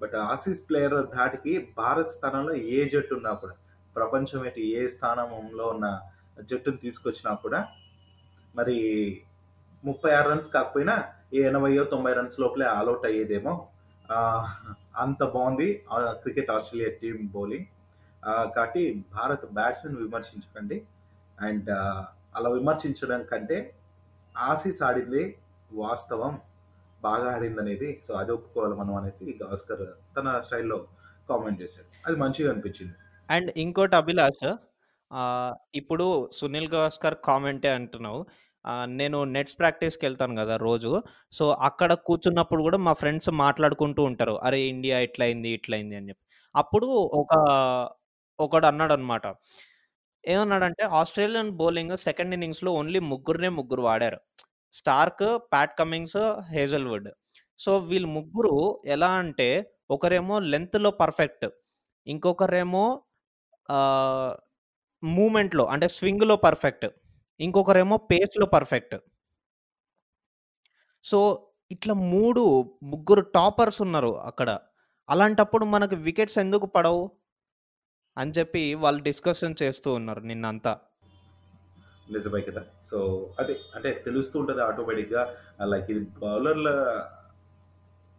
బట్ 0.00 0.14
ఆసీస్ 0.14 0.70
ప్లేయర్ 0.70 0.96
ధాటికి 1.06 1.52
భారత్ 1.76 2.10
స్థానంలో 2.10 2.54
ఏ 2.54 2.88
జట్టు 2.88 3.14
ఉన్నా 3.14 3.32
కూడా 3.32 3.54
ప్రపంచం 3.96 4.46
ఎటు 4.46 4.60
ఏ 4.60 4.86
స్థానంలో 4.86 5.66
ఉన్న 5.66 5.86
జట్టును 6.50 6.76
తీసుకొచ్చినా 6.76 7.34
కూడా 7.34 7.60
మరి 8.56 8.76
36 9.84 10.28
రన్స్ 10.30 10.48
కాకపోయినా 10.48 10.94
ఎనభైయో 11.34 11.84
తొంభై 11.84 12.12
రన్స్ 12.12 12.40
లోపలే 12.40 12.66
ఆల్ 12.66 12.88
అయ్యేదేమో. 13.06 13.52
అంత 14.96 15.22
బాగుంది 15.24 15.68
క్రికెట్ 16.22 16.50
ఆస్ట్రేలియా 16.50 16.90
టీం 17.02 17.18
బౌలింగ్. 17.34 17.66
కాబట్టి 18.56 19.04
భారత్ 19.14 19.44
బ్యాట్స్‌మెన్ 19.52 19.96
విమర్శించకండి. 19.96 20.78
అండ్ 21.40 21.70
అలా 22.36 22.48
విమర్శించడం 22.48 23.22
కంటే 23.22 23.58
ఆసీస్ 24.38 24.82
ఆడింది 24.82 25.22
వాస్తవం. 25.72 26.32
బాగా 27.02 27.26
ఆడిందనేది 27.34 27.88
సో, 28.02 28.10
అది 28.14 28.32
ఒప్పుకోవాలి 28.32 28.76
మనం 28.76 28.94
అనేసి 28.96 29.26
గవాస్కర్ 29.40 29.84
తన 30.16 30.28
స్టైల్‌లో 30.40 30.78
కామెంట్ 31.28 31.60
చేశాడు. 31.62 31.88
అది 32.06 32.16
మంచిగా 32.22 32.50
అనిపించింది. 32.52 32.94
అండ్ 33.28 33.50
ఇంకోటి 33.62 33.94
అభిలాష్ 34.00 34.46
ఇప్పుడు 35.80 36.06
సునీల్ 36.38 36.70
గవాస్కర్ 36.74 37.16
కామెంటే 37.26 37.70
అంటున్నావు. 37.76 38.20
నేను 38.94 39.18
నెట్స్ 39.34 39.56
ప్రాక్టీస్‌కెళ్తాను 39.60 40.34
కదా 40.40 40.54
రోజు. 40.64 40.90
సో, 41.32 41.44
అక్కడ 41.68 41.90
కూర్చున్నప్పుడు 42.06 42.62
కూడా 42.66 42.78
మా 42.86 42.92
ఫ్రెండ్స్ 43.00 43.30
మాట్లాడుకుంటూ 43.42 44.02
ఉంటారు. 44.10 44.34
అరే! 44.46 44.60
ఇండియా 44.72 44.96
ఇట్లయింది, 45.08 45.50
ఇట్లయింది 45.58 45.96
అని 46.00 46.10
చెప్పి 46.10 46.24
అప్పుడు 46.54 46.88
ఒక 47.20 47.32
ఒకడు 48.38 48.66
అన్నాడు 48.68 48.92
అనమాట 48.96 49.24
ఏమన్నాడంటే 50.24 50.84
ఆస్ట్రేలియన్ 50.98 51.50
బౌలింగ్ 51.58 51.94
సెకండ్ 52.04 52.34
ఇన్నింగ్స్‌లో 52.36 52.70
ఓన్లీ 52.78 53.00
ముగ్గురునే 53.10 53.50
ముగ్గురు 53.58 53.82
వాడారు. 53.82 54.18
Starc, 54.74 55.24
Pat 55.52 55.74
Cummins, 55.78 56.20
Hazlewood. 56.50 57.08
So, 57.58 57.72
వీళ్ళు 57.88 58.08
ముగ్గురు 58.08 58.54
ఎలా 58.86 59.10
అంటే 59.22 59.48
ఒకరేమో 59.90 60.36
లెంగ్త్‌లో 60.52 60.90
పర్ఫెక్ట్. 61.00 61.46
ఇంకొకరేమో 62.06 62.84
ఆహ్, 63.68 64.32
మూవ్‌మెంట్‌లో 65.02 65.64
అంటే 65.74 65.88
స్వింగ్‌లో 65.96 66.36
పర్ఫెక్ట్. 66.44 66.86
ఇంకొకరేమో 67.40 67.96
పేస్‌లో 68.10 68.46
పర్ఫెక్ట్. 68.56 68.96
సో, 71.04 71.18
ఇట్లా 71.70 71.94
3 72.10 72.42
ముగ్గురు 72.84 73.22
టాపర్స్ 73.34 73.80
ఉన్నారు 73.82 74.12
అక్కడ. 74.22 74.48
అలాంటప్పుడు 75.08 75.64
మనకు 75.66 75.96
వికెట్స్ 76.06 76.38
ఎందుకు 76.38 76.66
పడవు? 76.68 77.02
అని 78.16 78.32
చెప్పి 78.38 78.62
వాళ్ళు 78.76 79.00
డిస్కషన్ 79.02 79.54
చేస్తూ 79.62 79.88
ఉన్నారు 79.94 80.20
నిన్నంతా. 80.22 80.72
నిజమే 82.10 82.40
కదా! 82.42 82.60
సో, 82.84 82.98
అదే 83.40 83.54
అంటే 83.74 83.90
తెలుస్తూ 84.06 84.36
ఉంటుంది 84.40 84.62
ఆటోమేటిక్‌గా 84.62 85.22
లైక్ 85.72 85.88
ఇది 85.92 86.02
బౌలర్‌ల 86.22 86.68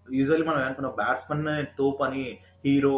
యూజువల్లీ 0.07 0.45
మనం 0.47 0.61
అనుకున్న 0.63 0.89
బ్యాట్స్మెన్ 0.97 1.45
తోప్ 1.77 2.01
అని 2.03 2.23
హీరో 2.65 2.93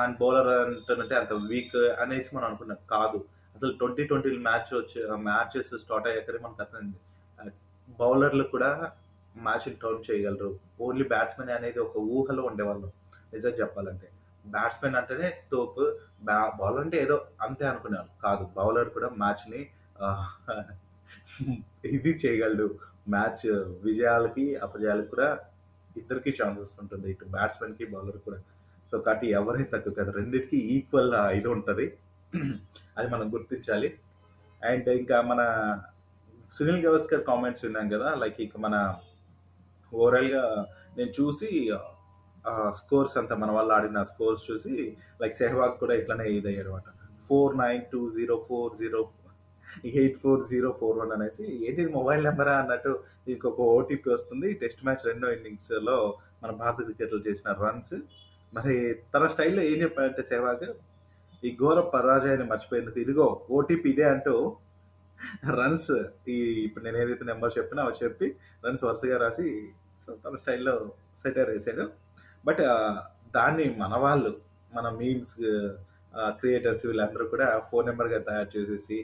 అండ్ 0.00 0.14
బౌలర్ 0.20 0.50
అంటున్నట్టే 0.56 1.16
అంత 1.16 1.34
వీక్ 1.50 1.74
అనేసి 2.02 2.30
మనం 2.36 2.46
అనుకున్నాం. 2.48 2.80
కాదు. 2.94 3.18
అసలు 3.56 3.72
2020 3.74 4.16
మ్యాచ్ 4.46 4.70
వచ్చి 4.74 4.98
మ్యాచెస్ 5.26 5.72
స్టార్ట్ 5.84 6.08
అయ్యాకనే 6.08 6.40
మనకు 6.44 6.62
అర్థమైంది. 6.64 6.98
బౌలర్లు 7.98 8.44
కూడా 8.52 8.70
మ్యాచ్‌ని 9.38 9.76
టర్న్ 9.82 10.04
చేయగలరు. 10.08 10.50
ఓన్లీ 10.80 11.06
బ్యాట్స్‌మెన్ 11.12 11.52
అనేది 11.56 11.80
ఒక 11.80 11.96
ఊహలో 12.14 12.44
ఉండేవాళ్ళం. 12.50 12.92
నిజంగా 13.32 13.58
చెప్పాలంటే. 13.62 14.08
బ్యాట్స్‌మెన్ 14.46 14.96
అంటేనే 15.00 15.28
తోపు. 15.52 15.84
బ్యా 16.22 16.38
బౌలర్ 16.58 16.82
అంటే 16.82 16.96
ఏదో 17.04 17.16
అంతే 17.46 17.64
అనుకున్నాను 17.64 18.10
కాదు. 18.22 18.44
బౌలర్ 18.56 18.90
కూడా 18.96 19.08
మ్యాచ్‌ని 19.22 19.60
ఇది 21.96 22.12
చేయగలడు. 22.22 22.68
మ్యాచ్ 23.08 23.44
విజయాలకి, 23.82 24.46
అపజయాలకి 24.58 25.08
కూడా 25.08 25.28
ఇద్దరికీ 25.96 26.30
ఛాన్సెస్ 26.38 26.72
ఉంటుంది. 26.82 27.06
ఇటు 27.12 27.26
బ్యాట్స్‌మెన్‌కి, 27.34 27.84
బౌలర్ 27.92 28.18
కూడా. 28.26 28.38
సో, 28.92 28.96
కాబట్టి 28.98 29.26
ఎవరైతే 29.38 29.70
తక్కువ 29.74 29.94
కదా 29.94 30.10
రెండింటికి 30.18 30.58
ఈక్వల్ 30.74 31.14
ఇది 31.38 31.48
ఉంటుంది 31.48 31.86
అది 32.98 33.08
మనం 33.14 33.26
గుర్తించాలి. 33.34 33.88
అండ్ 34.62 34.88
ఇంకా 35.00 35.16
మన 35.30 35.40
సునీల్ 36.50 36.82
గవస్కర్ 36.86 37.22
కామెంట్స్ 37.22 37.64
విన్నాం 37.64 37.86
కదా! 37.94 38.08
లైక్ 38.14 38.38
ఇక 38.40 38.56
మన 38.58 38.76
ఓవరాల్‌గా 39.92 40.42
నేను 40.96 41.12
చూసి 41.18 41.48
స్కోర్స్ 42.78 43.14
అంతా 43.20 43.34
మన 43.36 43.50
వాళ్ళు 43.50 43.72
ఆడిన 43.76 44.02
స్కోర్స్ 44.10 44.44
చూసి 44.48 44.74
లైక్ 45.22 45.36
సెహ్వాగ్ 45.36 45.76
కూడా 45.82 45.94
ఇట్లనే 46.00 46.26
ఇదయ్యాడన్నమాట. 46.36 46.86
492040 47.28 49.22
840441 49.86 51.12
అనేసి 51.16 51.44
ఏంటిది 51.66 51.90
మొబైల్ 51.96 52.22
నెంబరా 52.24 52.54
అన్నట్టు 52.62 52.92
దీనికి 53.26 53.46
ఒక 53.50 53.60
ఓటీపీ 53.74 54.08
వస్తుంది. 54.10 54.48
టెస్ట్ 54.62 54.84
మ్యాచ్ 54.86 55.04
రెండో 55.08 55.28
ఇన్నింగ్స్‌లో 55.36 55.96
మన 56.42 56.50
భారత 56.60 56.78
క్రికెట్లు 56.86 57.20
చేసిన 57.26 57.50
రన్స్. 57.62 57.96
మరి 58.52 58.74
తన 59.14 59.24
స్టైల్‌లో 59.26 59.62
ఏం 59.70 59.78
చెప్పాడంటే 59.84 60.22
సెహ్వాగ్ 60.30 60.66
ఈ 61.42 61.50
ఘోర 61.58 61.78
పరాజయాన్ని 61.94 62.46
మర్చిపోయేందుకు 62.52 62.98
ఇదిగో 63.04 63.26
ఓటీపీ 63.56 63.88
ఇదే 63.94 64.06
అంటూ 64.14 64.34
రన్స్ 65.56 65.90
ఈ 66.28 66.36
ఇప్పుడు 66.66 66.84
నేను 66.84 66.98
ఏదైతే 67.02 67.24
నెంబర్ 67.24 67.52
చెప్పినా 67.58 67.82
అవి 67.84 67.98
చెప్పి 68.02 68.26
రన్స్ 68.64 68.84
వరుసగా 68.84 69.16
రాసి 69.18 69.46
సో, 70.02 70.08
తన 70.24 70.34
స్టైల్‌లో 70.36 70.74
సెటైర్ 71.18 71.50
వేసాడు. 71.52 71.84
బట్ 72.46 72.62
దాన్ని 73.34 73.66
మన 73.78 73.94
వాళ్ళు 73.96 74.32
మన 74.74 74.88
మీమ్స్ 74.90 75.36
క్రియేటర్స్ 76.38 76.86
వీళ్ళందరూ 76.86 77.24
కూడా 77.28 77.48
ఫోన్ 77.70 77.86
నంబర్‌గా 77.86 78.18
తయారు 78.18 78.50
చేసేసి 78.56 78.98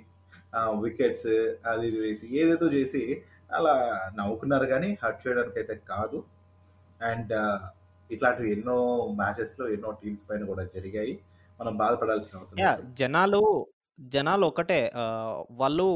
వికెట్స్ 0.81 1.29
అది 1.67 1.87
ఇది 1.87 1.99
వేసి 2.01 2.27
ఏదేదో 2.41 2.67
చేసి 2.73 3.03
అలా 3.53 3.75
నవ్వుకున్నారు 4.19 4.65
గానీ 4.65 4.99
హర్ట్ 5.03 5.21
చేయడానికైతే 5.25 5.75
కాదు. 5.89 6.19
అండ్ 7.01 7.33
ఇట్లాంటివి 8.11 8.53
ఎన్నో 8.53 8.77
మ్యాచెస్లో 9.15 9.65
ఎన్నో 9.69 9.91
టీమ్స్ 10.03 10.25
పైన 10.31 10.45
కూడా 10.45 10.65
జరిగాయి 10.75 11.15
మనం 11.61 11.75
బాధపడాల్సిన 11.77 12.39
అవసరం 12.39 12.93
జనాలు 12.95 13.43
జనాలు 13.99 14.45
ఒకటే 14.47 14.81
వాళ్ళు 15.51 15.87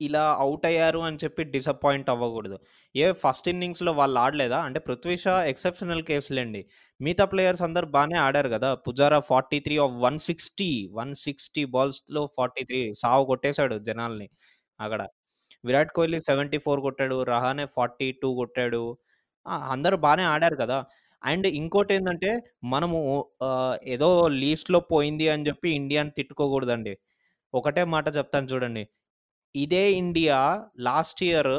ఇలా 0.00 0.22
అవుట్ 0.38 0.64
అయ్యారు 0.66 1.00
అని 1.06 1.18
చెప్పి 1.22 1.42
డిసప్పాయింట్ 1.54 2.08
అవ్వకూడదు. 2.10 2.56
ఏ 2.94 3.06
ఫస్ట్ 3.22 3.48
ఇన్నింగ్స్లో 3.52 3.92
వాళ్ళు 3.92 4.18
ఆడలేదా? 4.24 4.58
అంటే 4.60 4.80
పృథ్వీ 4.80 5.16
షా 5.16 5.34
ఎక్సెప్షనల్ 5.52 6.02
కేసులేండి 6.10 6.60
మిగతా 7.00 7.24
ప్లేయర్స్ 7.32 7.62
అందరు 7.62 7.86
బాగానే 7.96 8.18
ఆడారు 8.26 8.50
కదా? 8.56 8.70
Pujara 8.86 9.20
forty 9.30 9.58
three 9.66 9.76
off 9.86 9.96
one 10.06 10.18
sixty 10.28 10.70
one 10.92 11.14
sixty 11.24 11.64
బాల్స్లో 11.74 12.22
forty 12.36 12.64
three 12.64 12.80
సావు 13.02 13.24
కొట్టేశాడు 13.24 13.78
జనాల్ని 13.88 14.28
అక్కడ. 14.80 15.00
విరాట్ 15.64 15.92
కోహ్లీ 15.96 16.18
సెవెంటీ 16.30 16.58
ఫోర్ 16.66 16.80
కొట్టాడు 16.80 17.16
రహానే 17.32 17.66
ఫార్టీ 17.76 18.08
టూ 18.22 18.28
కొట్టాడు. 18.34 18.82
అందరు 19.46 19.72
అందరూ 19.74 19.96
బాగానే 20.06 20.24
ఆడారు 20.34 20.56
కదా? 20.56 20.78
అండ్ 21.22 21.46
ఇంకోటి 21.60 21.92
ఏంటంటే 21.94 22.30
మనము 22.64 22.98
ఏదో 23.94 24.08
లీస్ట్లో 24.42 24.80
పోయింది 24.92 25.26
అని 25.34 25.46
చెప్పి 25.48 25.68
ఇండియాని 25.80 26.12
తిట్టుకోకూడదండి. 26.18 26.92
ఒకటే 27.54 27.82
మాట 27.94 28.06
చెప్తాను 28.18 28.46
చూడండి. 28.52 28.82
ఇదే 29.62 29.84
India 29.92 30.38
last 30.88 31.20
year 31.28 31.52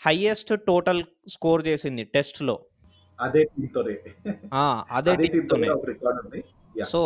highest 0.00 0.52
total 0.66 1.00
score 1.28 1.62
చేసింది 1.68 2.02
అదే 3.18 3.42
టీంతోనే 3.44 3.94
అదే 4.98 5.10
అదే 5.10 5.26
టీంతోనే 5.26 5.68
సో 6.92 7.00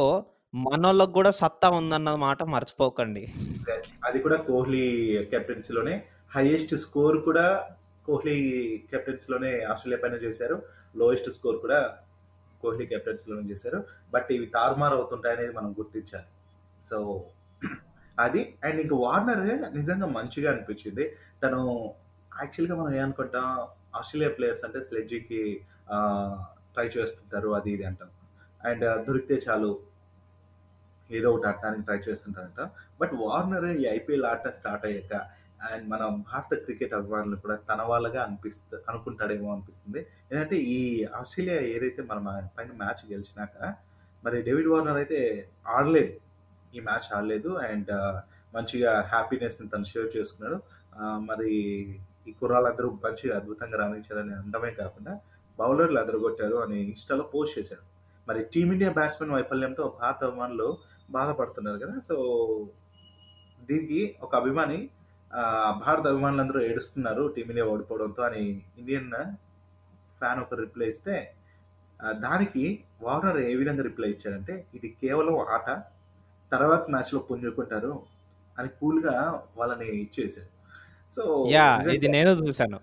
మనోళ్ళకి 0.54 1.12
కూడా 1.12 1.30
సత్తా 1.40 1.68
ఉందన్న 1.70 2.10
మాట 2.22 2.42
మర్చిపోకండి. 2.54 3.22
అది 4.04 4.18
కూడా 4.24 4.36
కోహ్లీ 4.48 4.82
కెప్టెన్సీలోనే 5.30 5.94
హైయెస్ట్ 6.34 6.74
స్కోర్ 6.84 7.16
కూడా 7.28 7.46
కోహ్లీ 8.06 8.36
కెప్టెన్సీలోనే 8.90 9.50
ఆస్ట్రేలియా 9.72 10.00
పైన 10.02 10.16
చేశారు. 10.24 10.56
లోయెస్ట్ 10.96 11.30
స్కోర్ 11.36 11.58
కూడా 11.64 11.78
కోహ్లీ 12.62 12.86
కెప్టెన్సీలోనే 12.92 13.44
చేశారు. 13.52 13.78
బట్ 14.14 14.28
ఇవి 14.36 14.46
తారుమారు 14.56 14.94
అవుతుంటాయి 14.98 15.36
అనేది 15.36 15.54
మనం 15.58 15.70
గుర్తించాలి. 15.80 16.28
సో 16.90 16.98
అది 18.18 18.40
అండ్ 18.64 18.78
ఇంక 18.84 18.94
వార్నర్ 19.04 19.44
నిజంగా 19.78 20.06
మంచిగా 20.16 20.48
అనిపించింది. 20.52 21.04
తను 21.42 21.60
యాక్చువల్గా 22.40 22.74
మనం 22.80 22.94
ఏమనుకుంటాం 23.00 23.46
ఆస్ట్రేలియా 23.98 24.30
ప్లేయర్స్ 24.36 24.64
అంటే 24.66 24.80
స్లెడ్జీకి 24.88 25.40
ట్రై 26.74 26.86
చేస్తుంటారు 26.96 27.48
అది 27.58 27.70
ఇది 27.76 27.84
అంటాం. 27.90 28.10
అండ్ 28.68 28.84
దొరికితే 29.06 29.36
చాలు 29.46 29.70
ఏదో 31.10 31.28
ఒకటి 31.32 31.46
ఆడటానికి 31.48 31.84
ట్రై 31.88 31.98
చేస్తుంటారంట. 32.08 32.62
బట్ 33.00 33.12
వార్నర్ 33.22 33.66
ఈ 33.82 33.84
ఐపీఎల్ 33.98 34.26
ఆట 34.32 34.48
స్టార్ట్ 34.58 34.84
అయ్యాక 34.88 35.14
అండ్ 35.70 35.84
మన 35.92 36.02
భారత 36.28 36.54
క్రికెట్ 36.66 36.94
అభిమానులు 36.98 37.36
కూడా 37.42 37.56
తన 37.70 37.80
వాళ్ళగా 37.90 38.20
అనిపిస్తు 38.26 38.76
అనుకుంటాడేమో 38.90 39.48
అనిపిస్తుంది. 39.54 40.00
ఎందుకంటే 40.28 40.56
ఈ 40.76 40.78
ఆస్ట్రేలియా 41.18 41.58
ఏదైతే 41.74 42.02
మనం 42.10 42.24
పైన 42.56 42.70
మ్యాచ్ 42.82 43.02
గెలిచినాక 43.12 43.56
మరి 44.24 44.38
డేవిడ్ 44.48 44.70
వార్నర్ 44.72 44.98
అయితే 45.02 45.20
ఆడలేదు. 45.76 46.12
ఈ 46.76 46.80
మ్యాచ్ 46.88 47.08
ఆడలేదు 47.16 47.50
అండ్ 47.68 47.90
మంచిగా 48.56 48.92
హ్యాపీనెస్ని 49.12 49.66
తను 49.72 49.86
షేర్ 49.92 50.08
చేసుకున్నాడు. 50.16 50.58
మరి 51.28 51.50
ఈ 52.28 52.32
కుర్రాళ్ళందరూ 52.40 52.88
మంచిగా 53.04 53.34
అద్భుతంగా 53.40 53.76
రాణించారని 53.82 54.34
అనడమే 54.40 54.72
కాకుండా 54.80 55.12
బౌలర్లు 55.58 55.98
అదరగొట్టారు 56.02 56.56
అని 56.64 56.76
ఇన్స్టాలో 56.90 57.24
పోస్ట్ 57.34 57.54
చేశారు 57.58 57.84
మరి 58.28 58.40
టీమిండియా 58.54 58.90
బ్యాట్స్మెన్ 58.98 59.32
వైఫల్యంతో 59.36 59.84
భారత 60.00 60.20
అభిమానులు 60.28 60.68
బాధపడుతున్నారు 61.16 61.78
కదా. 61.84 61.94
సో 62.08 62.16
దీనికి 63.68 64.00
ఒక 64.26 64.32
అభిమాని 64.42 64.78
భారత 65.84 66.04
అభిమానులందరూ 66.12 66.60
ఏడుస్తున్నారు 66.68 67.22
టీమిండియా 67.36 67.66
ఓడిపోవడంతో 67.72 68.22
అని 68.28 68.42
ఇండియన్ 68.80 69.10
ఫ్యాన్ 70.18 70.40
ఒక 70.44 70.58
రిప్లై 70.64 70.88
ఇస్తే 70.94 71.14
దానికి 72.24 72.64
వార్నర్ 73.06 73.38
ఏ 73.50 73.52
విధంగా 73.60 73.82
రిప్లై 73.88 74.10
ఇచ్చారంటే 74.14 74.54
ఇది 74.76 74.88
కేవలం 75.02 75.36
ఆట 75.54 75.68
తర్వాత 76.54 76.84
మ్యాచ్లో 76.94 77.20
పుంజుకుంటారు 77.28 77.92
అని 78.58 78.70
కూల్గా 78.78 79.16
వాళ్ళని 79.58 79.88
ఇచ్చేసారు. 80.04 80.50
సో 81.16 81.22
యా 81.54 81.66
ఇది 81.96 82.08
నేను 82.16 82.30
చూశాను. 82.42 82.78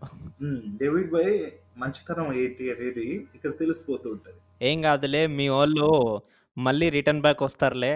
డేవిడ్ 0.82 1.12
బాయ్ 1.16 1.36
మంచితనం 1.82 2.30
ఏంటి 2.44 2.66
అనేది 2.74 3.06
ఇక్కడ 3.36 3.52
తెలిసిపోతూ 3.62 4.08
ఉంటుంది. 4.16 4.40
ఏం 4.70 4.78
కాదులే 4.88 5.22
మీ 5.40 5.46
వాళ్ళు 5.58 5.88
మళ్ళీ 6.58 6.88
రిటర్న్ 6.98 7.24
బ్యాక్ 7.26 7.44
వస్తారులే 7.48 7.94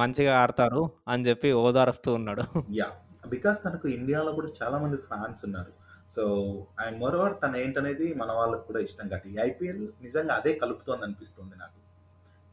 మంచిగా 0.00 0.32
ఆడతారు 0.42 0.82
అని 1.12 1.24
చెప్పి 1.28 1.48
ఓదారుస్తూ 1.64 2.10
ఉన్నాడు. 2.18 2.44
యా 2.78 2.88
బికాస్ 3.34 3.58
తనకు 3.64 3.86
ఇండియాలో 3.96 4.30
కూడా 4.38 4.48
చాలా 4.60 4.76
మంది 4.84 4.98
ఫ్యాన్స్ 5.10 5.40
ఉన్నారు. 5.48 5.72
సో 6.14 6.22
అండ్ 6.82 6.96
మోరోవర్ 7.02 7.34
తను 7.42 7.56
ఏంటనేది 7.62 8.06
మన 8.20 8.30
వాళ్ళకి 8.38 8.64
కూడా 8.68 8.80
ఇష్టం 8.86 9.06
కాబట్టి 9.12 9.30
ఈ 9.34 9.38
ఐపీఎల్ 9.48 9.82
నిజంగా 10.06 10.34
అదే 10.40 10.52
కలుపుతోంది 10.62 11.04
అనిపిస్తుంది 11.06 11.54
నాకు. 11.62 11.78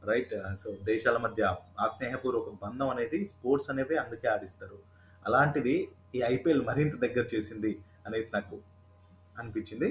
రైట్ 0.10 0.34
సో 0.62 0.70
దేశాల 0.92 1.18
మధ్య 1.18 1.44
ఆ 1.80 1.88
స్నేహపూర్వక 1.88 2.52
బంధం 2.64 2.90
అనేది 2.90 3.20
స్పోర్ట్స్ 3.26 3.70
అనేవి 3.70 3.98
అందుకే 3.98 4.28
ఆడిస్తారు. 4.34 4.78
అలాంటిది 5.26 5.76
ఈ 6.16 6.22
ఐపీఎల్ 6.34 6.64
మరింత 6.70 6.96
దగ్గర 7.06 7.26
చేసింది 7.34 7.72
అనేసి 8.08 8.32
నాకు 8.34 8.56
అనిపించింది. 9.40 9.90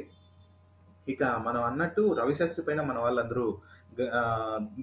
ఇక 1.08 1.22
మనం 1.46 1.60
అన్నట్టు 1.62 2.02
రవిశాస్త్రి 2.20 2.62
పైన 2.66 2.80
మన 2.80 2.98
వాళ్ళందరూ 2.98 3.44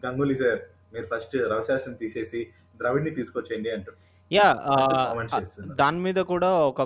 గంగూలీ 0.06 0.36
సార్ 0.38 0.62
మీరు 0.94 1.08
ఫస్ట్ 1.14 1.36
రవిశాస్త్రిని 1.54 2.00
తీసేసి 2.04 2.42
ద్రవిడ్ని 2.82 3.12
తీసుకొచ్చేయండి 3.12 3.70
అంటారు 3.70 3.98
యా 4.32 4.48
దాని 5.80 6.00
మీద 6.00 6.20
కూడా 6.32 6.50
ఒక 6.72 6.82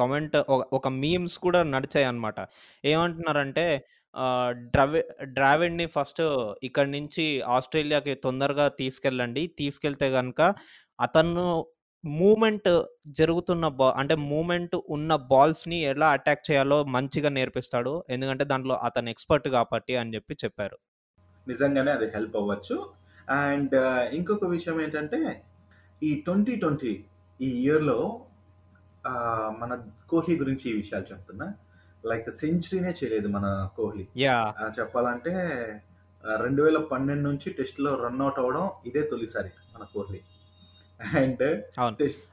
కామెంట్ 0.00 0.36
ఒక 0.78 0.88
మీమ్స్ 1.02 1.36
కూడా 1.38 1.60
నడిచాయి 1.74 2.06
అనమాట 2.10 2.38
ఏమంటున్నారంటే 2.84 3.64
ఆ, 4.16 4.54
డ్రావిడ్ని 5.22 5.86
ఫస్ట్ 5.86 6.22
ఇక్కడి 6.62 6.90
నుంచి 6.90 7.40
ఆస్ట్రేలియాకి 7.42 8.14
తొందరగా 8.14 8.68
తీసుకెళ్ళండి. 8.68 9.46
తీసుకెళ్తే 9.58 10.10
కనుక 10.10 10.40
అతను 11.00 11.66
మూమెంట్ 12.04 12.82
జరుగుతున్న 13.06 13.68
బా 13.68 13.94
అంటే 13.96 14.14
మూమెంట్ 14.14 14.76
ఉన్న 14.88 15.16
బాల్స్ని 15.16 15.76
ఎలా 15.76 16.08
అటాక్ 16.10 16.50
చేయాలో 16.50 16.84
మంచిగా 16.84 17.28
నేర్పిస్తాడు. 17.28 18.04
ఎందుకంటే 18.10 18.44
దాంట్లో 18.44 18.74
అతను 18.74 19.10
ఎక్స్పర్ట్ 19.10 19.48
కాబట్టి 19.48 19.96
అని 19.96 20.14
చెప్పి 20.14 20.34
చెప్పారు. 20.44 20.78
నిజంగానే 21.48 21.90
అది 21.92 22.06
హెల్ప్ 22.06 22.36
అవ్వచ్చు. 22.36 22.76
అండ్ 23.30 23.74
ఇంకొక 24.14 24.44
విషయం 24.44 24.82
ఏంటంటే 24.82 25.42
ఈ 26.02 26.14
ట్వంటీ 26.20 26.56
ట్వంటీ 26.56 27.04
ఈ 27.40 27.48
ఇయర్లో 27.62 28.20
మన 29.60 29.72
కోహ్లీ 30.08 30.36
గురించి 30.38 30.70
ఈ 30.70 30.76
విషయాలు 30.76 31.04
చెప్తున్నా. 31.12 31.54
లైక్ 32.06 32.30
సెంచరీనే 32.30 32.90
చేయలేదు 32.90 33.28
మన 33.28 33.68
కోహ్లీ. 33.76 34.06
చెప్పాలంటే 34.78 35.32
రెండు 36.40 36.62
వేల 36.62 36.78
పన్నెండు 36.78 37.28
నుంచి 37.28 37.48
టెస్ట్లో 37.52 37.94
రన్అట్ 37.94 38.38
అవ్వడం 38.38 38.70
ఇదే 38.86 39.02
తొలిసారి 39.02 39.50
మన 39.74 39.84
కోహ్లీ. 39.94 40.20
అండ్ 41.18 41.42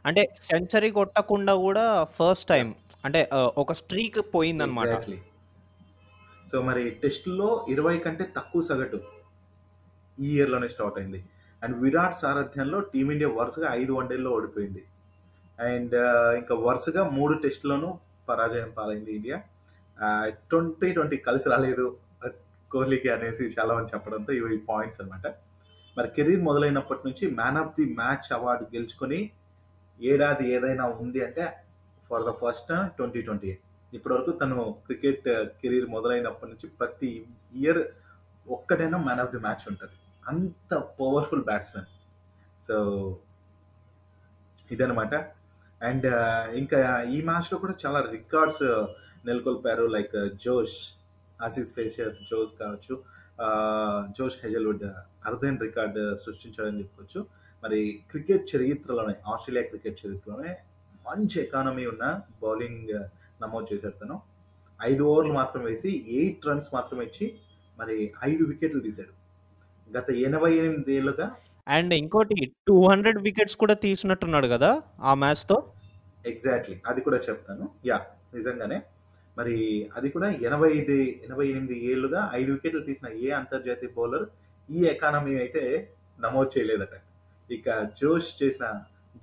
అంటే 0.05 0.23
సెంచరీ 0.39 0.91
కొట్టకుండా 0.91 1.55
కూడా 1.55 1.85
ఫస్ట్ 2.03 2.47
టైం 2.49 2.75
అంటే 3.05 3.29
ఒక 3.57 3.73
స్ట్రీక్ 3.73 4.19
పోయిందనమాట 4.35 4.87
ఎగ్జాక్ట్లీ 4.87 5.19
సో 6.51 6.61
మరి 6.61 6.89
టెస్ట్లో 6.89 7.65
ఇరవై 7.69 7.97
కంటే 7.97 8.23
తక్కువ 8.37 8.61
సగటు 8.61 8.99
ఈ 10.19 10.27
ఇయర్లోనే 10.35 10.67
స్టార్ట్ 10.67 10.97
అయింది. 10.99 11.21
అండ్ 11.63 11.75
విరాట్ 11.81 12.15
సారథ్యంలో 12.15 12.79
టీమిండియా 12.79 13.29
వరుసగా 13.29 13.73
ఐదు 13.73 13.93
వన్డేల్లో 13.93 14.31
ఓడిపోయింది. 14.31 14.83
అండ్ 15.59 15.95
ఇంకా 16.39 16.55
వరుసగా 16.55 17.09
మూడు 17.09 17.33
టెస్టులోనూ 17.43 17.97
పరాజయం 18.29 18.69
పాలైంది 18.77 19.11
ఇండియా. 19.15 19.41
ట్వంటీ 20.49 20.87
ట్వంటీ 20.95 21.17
కలిసి 21.27 21.47
రాలేదు. 21.53 21.85
కోహ్లీకి 22.71 23.09
అనేసి 23.15 23.43
చాలా 23.57 23.71
మంది 23.75 23.93
చెప్పడంతో 23.93 24.31
ఇవి 24.37 24.57
పాయింట్స్ 24.69 24.99
అనమాట 25.01 25.27
మరి 25.97 26.07
కెరీర్ 26.15 26.41
మొదలైనప్పటి 26.47 27.03
నుంచి 27.07 27.25
man 27.39 27.59
of 27.61 27.75
the 27.77 27.85
match 27.99 28.27
award 28.37 28.65
గెలుచుకొని 28.73 29.19
ఏడాది 29.99 30.45
ఏదైనా 30.55 30.85
ఉంది 31.03 31.19
అంటే 31.27 31.43
for 32.09 32.25
the 32.27 32.31
first 32.41 32.71
twenty 32.97 33.21
twenty 33.27 33.51
ఇప్పటివరకు 33.93 34.31
తను 34.41 34.57
క్రికెట్ 34.87 35.27
కెరీర్ 35.61 35.87
మొదలైనప్పటి 35.95 36.49
నుంచి 36.51 36.67
ప్రతి 36.79 37.11
ఇయర్ 37.61 37.81
ఒక్కటైనా 38.47 38.97
మ్యాన్ 39.05 39.21
ఆఫ్ 39.23 39.31
ది 39.35 39.41
మ్యాచ్ 39.45 39.63
ఉంటుంది. 39.71 39.95
అంత 40.31 40.73
పవర్ఫుల్ 40.99 41.45
బ్యాట్స్మెన్ 41.49 41.89
సో 42.67 42.75
ఇదనమాట 44.69 45.13
అండ్ 45.81 46.07
ఇంకా 46.61 46.79
ఈ 47.15 47.17
మ్యాచ్లో 47.29 47.57
కూడా 47.63 47.75
చాలా 47.83 47.99
రికార్డ్స్ 48.15 48.63
నెలకొల్పారు 49.25 49.85
లైక్ 49.87 50.15
జోష్ 50.43 50.77
ఆసిస్ 51.41 51.75
ఫేషియర్ 51.75 52.13
జోష్ 52.31 52.53
కావచ్చు 52.59 52.93
ఆ, 53.39 53.47
జోష్ 54.17 54.37
హెజల్వుడ్ 54.43 54.83
అరుదైన 55.25 55.57
రికార్డ్ 55.61 55.97
సృష్టించాడని 56.15 56.79
చెప్పుకోవచ్చు. 56.79 57.21
మరి 57.63 57.79
క్రికెట్ 58.11 58.55
చరిత్రలోనే 58.55 59.15
ఆస్ట్రేలియా 59.27 59.63
క్రికెట్ 59.63 60.05
చరిత్రలోనే 60.05 60.51
మంచి 61.05 61.41
ఎకానమీ 61.41 61.85
ఉన్న 61.85 62.05
బౌలింగ్ 62.41 62.93
నమోదు 63.41 63.67
చేశాడు 63.73 63.95
తను. 64.01 64.15
ఐదు 64.81 65.03
ఓవర్లు 65.03 65.33
మాత్రం 65.33 65.63
వేసి 65.63 65.89
ఎయిట్ 66.07 66.47
రన్స్ 66.47 66.73
మాత్రం 66.73 67.01
ఇచ్చి 67.01 67.25
మరి 67.77 68.11
ఐదు 68.23 68.43
వికెట్లు 68.43 68.81
తీశాడు. 68.81 69.13
గత 69.89 70.09
ఎనభై 70.27 70.53
ఎనిమిది 70.57 70.93
ఏళ్ళుగా 70.95 71.27
అండ్ 71.67 71.93
ఇంకోటి 71.93 72.35
టూ 72.67 72.87
హండ్రెడ్ 72.87 73.21
వికెట్స్ 73.21 73.55
కూడా 73.55 73.73
తీసినట్టున్నాడు 73.73 74.47
కదా 74.47 74.71
ఆ 74.99 75.13
మ్యాచ్తో 75.13 75.57
ఎగ్జాక్ట్లీ 76.25 76.81
అది 76.85 77.01
కూడా 77.01 77.17
చెప్తాను. 77.29 77.65
యా 77.85 77.97
నిజంగానే. 78.33 78.77
మరి 79.37 79.55
అది 79.97 80.09
కూడా 80.09 80.27
ఎనభై 80.47 80.69
ఐదు 80.79 80.95
ఎనభై 81.25 81.45
ఎనిమిది 81.51 81.75
ఏళ్ళుగా 81.91 82.21
ఐదు 82.39 82.49
వికెట్లు 82.51 82.81
తీసిన 82.89 83.07
ఏ 83.25 83.29
అంతర్జాతీయ 83.39 83.91
బౌలర్ 83.97 84.25
ఈ 84.69 84.81
ఎకానమీ 84.93 85.33
అయితే 85.43 85.63
నమోదు 86.19 86.49
చేయలేదట. 86.55 86.95
ఇక 87.49 87.69
జోష్ 88.01 88.29
చేసిన 88.41 88.67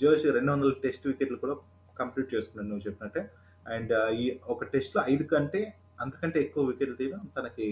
జోష్ 0.00 0.26
రెండు 0.36 0.50
వందల 0.52 0.74
టెస్ట్ 0.82 1.06
వికెట్లు 1.06 1.38
కూడా 1.44 1.54
కంప్లీట్ 2.00 2.28
చేసుకున్నాడు 2.34 2.68
నువ్వు 2.68 2.84
చెప్పినట్టే. 2.88 3.22
అండ్ 3.66 3.94
ఈ 4.20 4.26
ఒక 4.54 4.64
టెస్ట్లో 4.74 5.00
ఐదు 5.12 5.24
కంటే 5.32 5.62
అంతకంటే 6.00 6.38
ఎక్కువ 6.44 6.62
వికెట్లు 6.70 6.96
తీయడం 7.00 7.24
తనకి 7.36 7.66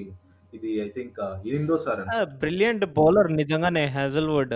ఇది 0.57 0.71
ఐ 0.87 0.89
థింక్ 0.97 1.21
ఎనిమిదోసారి 1.49 2.03
బ్రిలియంట్ 2.43 2.85
బౌలర్ 2.99 3.31
నిజంగానే 3.41 3.85
హ్యాజల్వుడ్ 3.97 4.55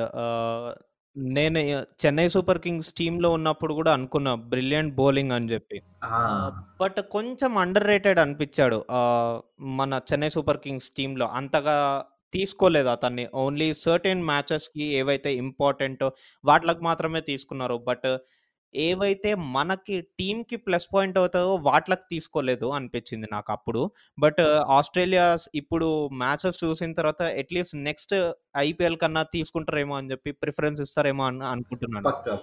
నేను 1.17 1.59
చెన్నై 2.05 2.29
సూపర్ 2.29 2.59
కింగ్స్ 2.59 2.93
టీమ్లో 2.93 3.31
ఉన్నప్పుడు 3.31 3.75
కూడా 3.75 3.93
అనుకున్నా 3.93 4.35
బ్రిలియంట్ 4.35 4.95
బౌలింగ్ 4.95 5.33
అని 5.33 5.53
చెప్పి. 5.53 5.81
బట్ 6.81 7.01
కొంచెం 7.11 7.59
అండర్ 7.59 7.87
రేటెడ్ 7.87 8.19
అనిపించాడు 8.19 8.85
మన 9.61 10.01
చెన్నై 10.13 10.29
సూపర్ 10.29 10.59
కింగ్స్ 10.59 10.91
టీమ్లో 10.91 11.27
అంతగా 11.27 11.77
తీసుకోలేదు 12.33 12.89
అతన్ని. 12.89 13.27
ఓన్లీ 13.35 13.75
సర్టెన్ 13.75 14.23
మ్యాచెస్కి 14.23 14.85
ఏవైతే 14.85 15.35
ఇంపార్టెంట్ 15.35 16.05
వాటికి 16.45 16.85
మాత్రమే 16.85 17.21
తీసుకున్నారు. 17.21 17.77
బట్ 17.89 18.09
ఏవైతే 18.77 19.35
మనకి 19.35 20.01
టీమ్కి 20.01 20.57
ప్లస్ 20.57 20.89
పాయింట్ 20.95 21.19
అవుతాయో 21.19 21.55
వాటికి 21.55 22.03
తీసుకోలేదు 22.11 22.67
అనిపించింది 22.67 23.27
నాకు 23.33 23.53
అప్పుడు. 23.53 23.91
బట్ 24.19 24.41
ఆస్ట్రేలియా 24.67 25.37
ఇప్పుడు 25.55 26.09
మ్యాచెస్ 26.09 26.65
చూసిన 26.65 26.93
తర్వాత 26.93 27.23
అట్లీస్ట్ 27.23 27.77
నెక్స్ట్ 27.77 28.33
ఐపీఎల్ 28.57 28.99
కన్నా 28.99 29.23
తీసుకుంటారేమో 29.23 29.97
అని 29.97 30.11
చెప్పి 30.11 30.33
ప్రిఫరెన్స్ 30.33 30.81
ఇస్తారేమో 30.81 31.25
అని 31.25 31.45
అనుకుంటున్నాను. 31.45 32.05
పక్క. 32.05 32.39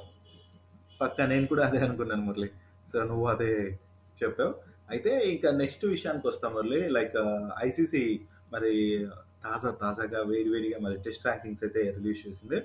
పక్క. 1.01 1.21
నేను 1.21 1.47
కూడా 1.47 1.67
అదే 1.67 1.79
అనుకున్నాను 1.79 2.21
మురళి. 2.21 2.49
సో 2.93 3.03
నువ్వు 3.03 3.27
అదే 3.27 3.79
చెప్పావు. 4.23 4.55
అయితే 4.89 5.29
ఇంకా 5.29 5.51
నెక్స్ట్ 5.51 5.85
విషయానికి 5.85 6.27
వస్తాం 6.27 6.53
మురళి. 6.53 6.89
లైక్ 6.89 7.15
ఐసీసీ 7.63 8.19
మరి 8.53 9.07
తాజా 9.43 9.71
తాజాగా 9.71 10.21
వేడి 10.21 10.49
వేడిగా 10.49 10.79
మరి 10.79 10.97
టెస్ట్ 10.97 11.25
ర్యాంకింగ్స్ 11.25 11.63
అయితే 11.63 11.91
రిలీజ్ 11.91 12.27
చేసింది. 12.27 12.61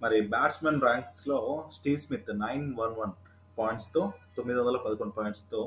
మరి 0.00 0.18
batsmen 0.32 0.80
ర్యాంక్స్లో 0.80 1.38
Steve 1.76 1.98
Smith 1.98 2.30
nine 2.42 2.66
one 2.80 2.94
one 2.98 3.12
పాయింట్స్తో 3.58 4.02
తొమ్మిది 4.36 4.58
వందల 4.60 4.78
పదకొండు 4.84 5.14
పాయింట్స్తో 5.16 5.60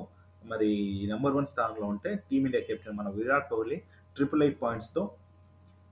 మరి 0.43 0.69
నెంబర్ 1.11 1.33
వన్ 1.33 1.47
స్థానంలో 1.53 1.87
ఉంటే 1.93 2.11
టీమిండియా 2.29 2.61
కెప్టెన్ 2.67 2.97
మన 2.99 3.09
విరాట్ 3.17 3.49
కోహ్లీ 3.49 3.77
ట్రిపుల్ 4.15 4.43
ఎయిట్ 4.45 4.59
పాయింట్స్తో 4.61 5.03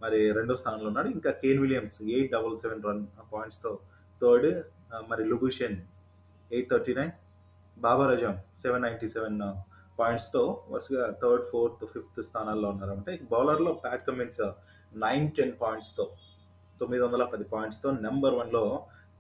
మరి 0.02 0.20
రెండో 0.32 0.54
స్థానంలో 0.56 0.88
ఉన్నాడు. 0.92 1.10
ఇంకా 1.10 1.32
Kane 1.42 1.62
Williams 1.62 1.98
eight 2.10 2.32
double 2.32 2.56
seven 2.62 2.84
one 2.88 3.02
పాయింట్స్తో 3.34 3.72
third 4.22 4.48
మరి 5.10 5.24
Labuschagne 5.32 5.76
eight 6.52 6.70
thirty 6.72 6.94
nine 6.94 7.12
Babar 7.78 8.12
Azam 8.12 8.36
seven 8.64 8.84
ninety 8.84 9.08
seven 9.08 9.38
పాయింట్స్తో 10.00 10.42
వరుసగా 10.70 11.06
థర్డ్ 11.22 11.46
ఫోర్త్ 11.52 11.84
ఫిఫ్త్ 11.94 12.20
స్థానాల్లో 12.30 12.68
ఉన్నారంటే 12.70 13.14
బౌలర్లో 13.32 13.72
ప్యాట్ 13.84 14.06
కమిన్స్ 14.08 14.42
నైన్ 14.96 15.26
టెన్ 15.32 15.54
పాయింట్స్తో 15.62 16.06
తొమ్మిది 16.80 17.02
వందల 17.04 17.24
పది 17.34 17.46
పాయింట్స్తో 17.54 17.90
నెంబర్ 18.06 18.36
వన్లో 18.40 18.64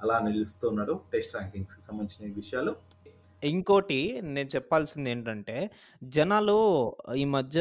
అలా 0.03 0.15
నిలుస్తున్నాడు 0.27 0.93
టెస్ట్ 1.13 1.33
ర్యాంకింగ్స్కి 1.35 1.81
సంబంధించిన 1.87 2.33
విషయాలు. 2.41 2.71
ఇంకోటి 3.43 3.97
నేను 4.27 4.49
చెప్పాల్సింది 4.49 5.09
ఏంటంటే 5.09 5.55
జనాలు 6.11 6.55
ఈ 7.15 7.25
మధ్య 7.29 7.59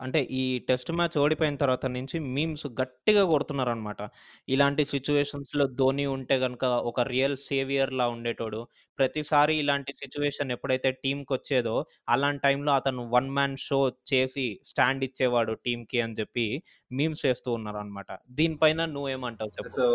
అంటే 0.00 0.20
ఈ 0.32 0.42
టెస్ట్ 0.68 0.90
మ్యాచ్ 0.92 1.16
ఓడిపోయిన 1.18 1.56
తర్వాత 1.56 1.86
నుంచి 1.94 2.18
మీమ్స్ 2.34 2.66
గట్టిగా 2.80 3.24
కొడుతున్నారు 3.24 3.70
అనమాట 3.70 4.00
ఇలాంటి 4.48 4.84
సిచ్యువేషన్స్లో 4.84 5.66
ధోని 5.74 6.06
ఉంటే 6.08 6.38
కనుక 6.40 6.64
ఒక 6.90 7.00
రియల్ 7.08 7.36
సేవియర్ 7.44 7.92
లా 7.92 8.06
ఉండేటోడు 8.08 8.60
ప్రతిసారి 8.98 9.54
ఇలాంటి 9.58 9.92
సిచ్యువేషన్ 9.94 10.52
ఎప్పుడైతే 10.52 10.90
టీంకి 11.02 11.32
వచ్చేదో 11.32 11.76
అలాంటి 12.08 12.42
టైంలో 12.42 12.72
అతను 12.72 13.02
వన్ 13.10 13.30
మ్యాన్ 13.30 13.56
షో 13.60 13.80
చేసి 14.12 14.46
స్టాండ్ 14.64 15.04
ఇచ్చేవాడు 15.04 15.54
టీంకి 15.64 16.00
అని 16.00 16.16
చెప్పి 16.20 16.46
మీమ్స్ 16.90 17.24
చేస్తూ 17.26 17.48
ఉన్నారు 17.52 17.78
అనమాట 17.78 18.10
దీనిపైన 18.32 18.84
నువ్వేమంటావు 18.92 19.52
చెప్పు? 19.56 19.72
సో 19.76 19.86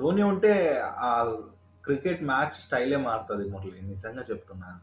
ధోని 0.00 0.24
ఉంటే 0.24 0.54
క్రికెట్ 1.86 2.22
మ్యాచ్ 2.22 2.56
స్టైలే 2.64 2.98
మారుతుంది 3.08 3.44
మురళి 3.50 3.80
నిజంగా 3.92 4.22
చెప్తున్నాను 4.30 4.80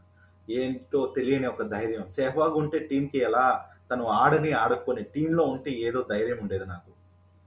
ఏంటో 0.52 1.00
తెలియని 1.16 1.46
ఒక 1.46 1.62
ధైర్యం. 1.74 2.02
సెహ్వాగ్ 2.16 2.56
ఉంటే 2.62 2.78
టీంకి 2.90 3.18
ఎలా 3.18 3.44
తను 3.90 4.04
ఆడని 4.20 4.52
ఆడుకొని 4.62 5.02
టీంలో 5.14 5.44
ఉంటే 5.44 5.70
ఏదో 5.86 6.00
ధైర్యం 6.10 6.38
ఉండేది 6.42 6.66
నాకు. 6.66 6.90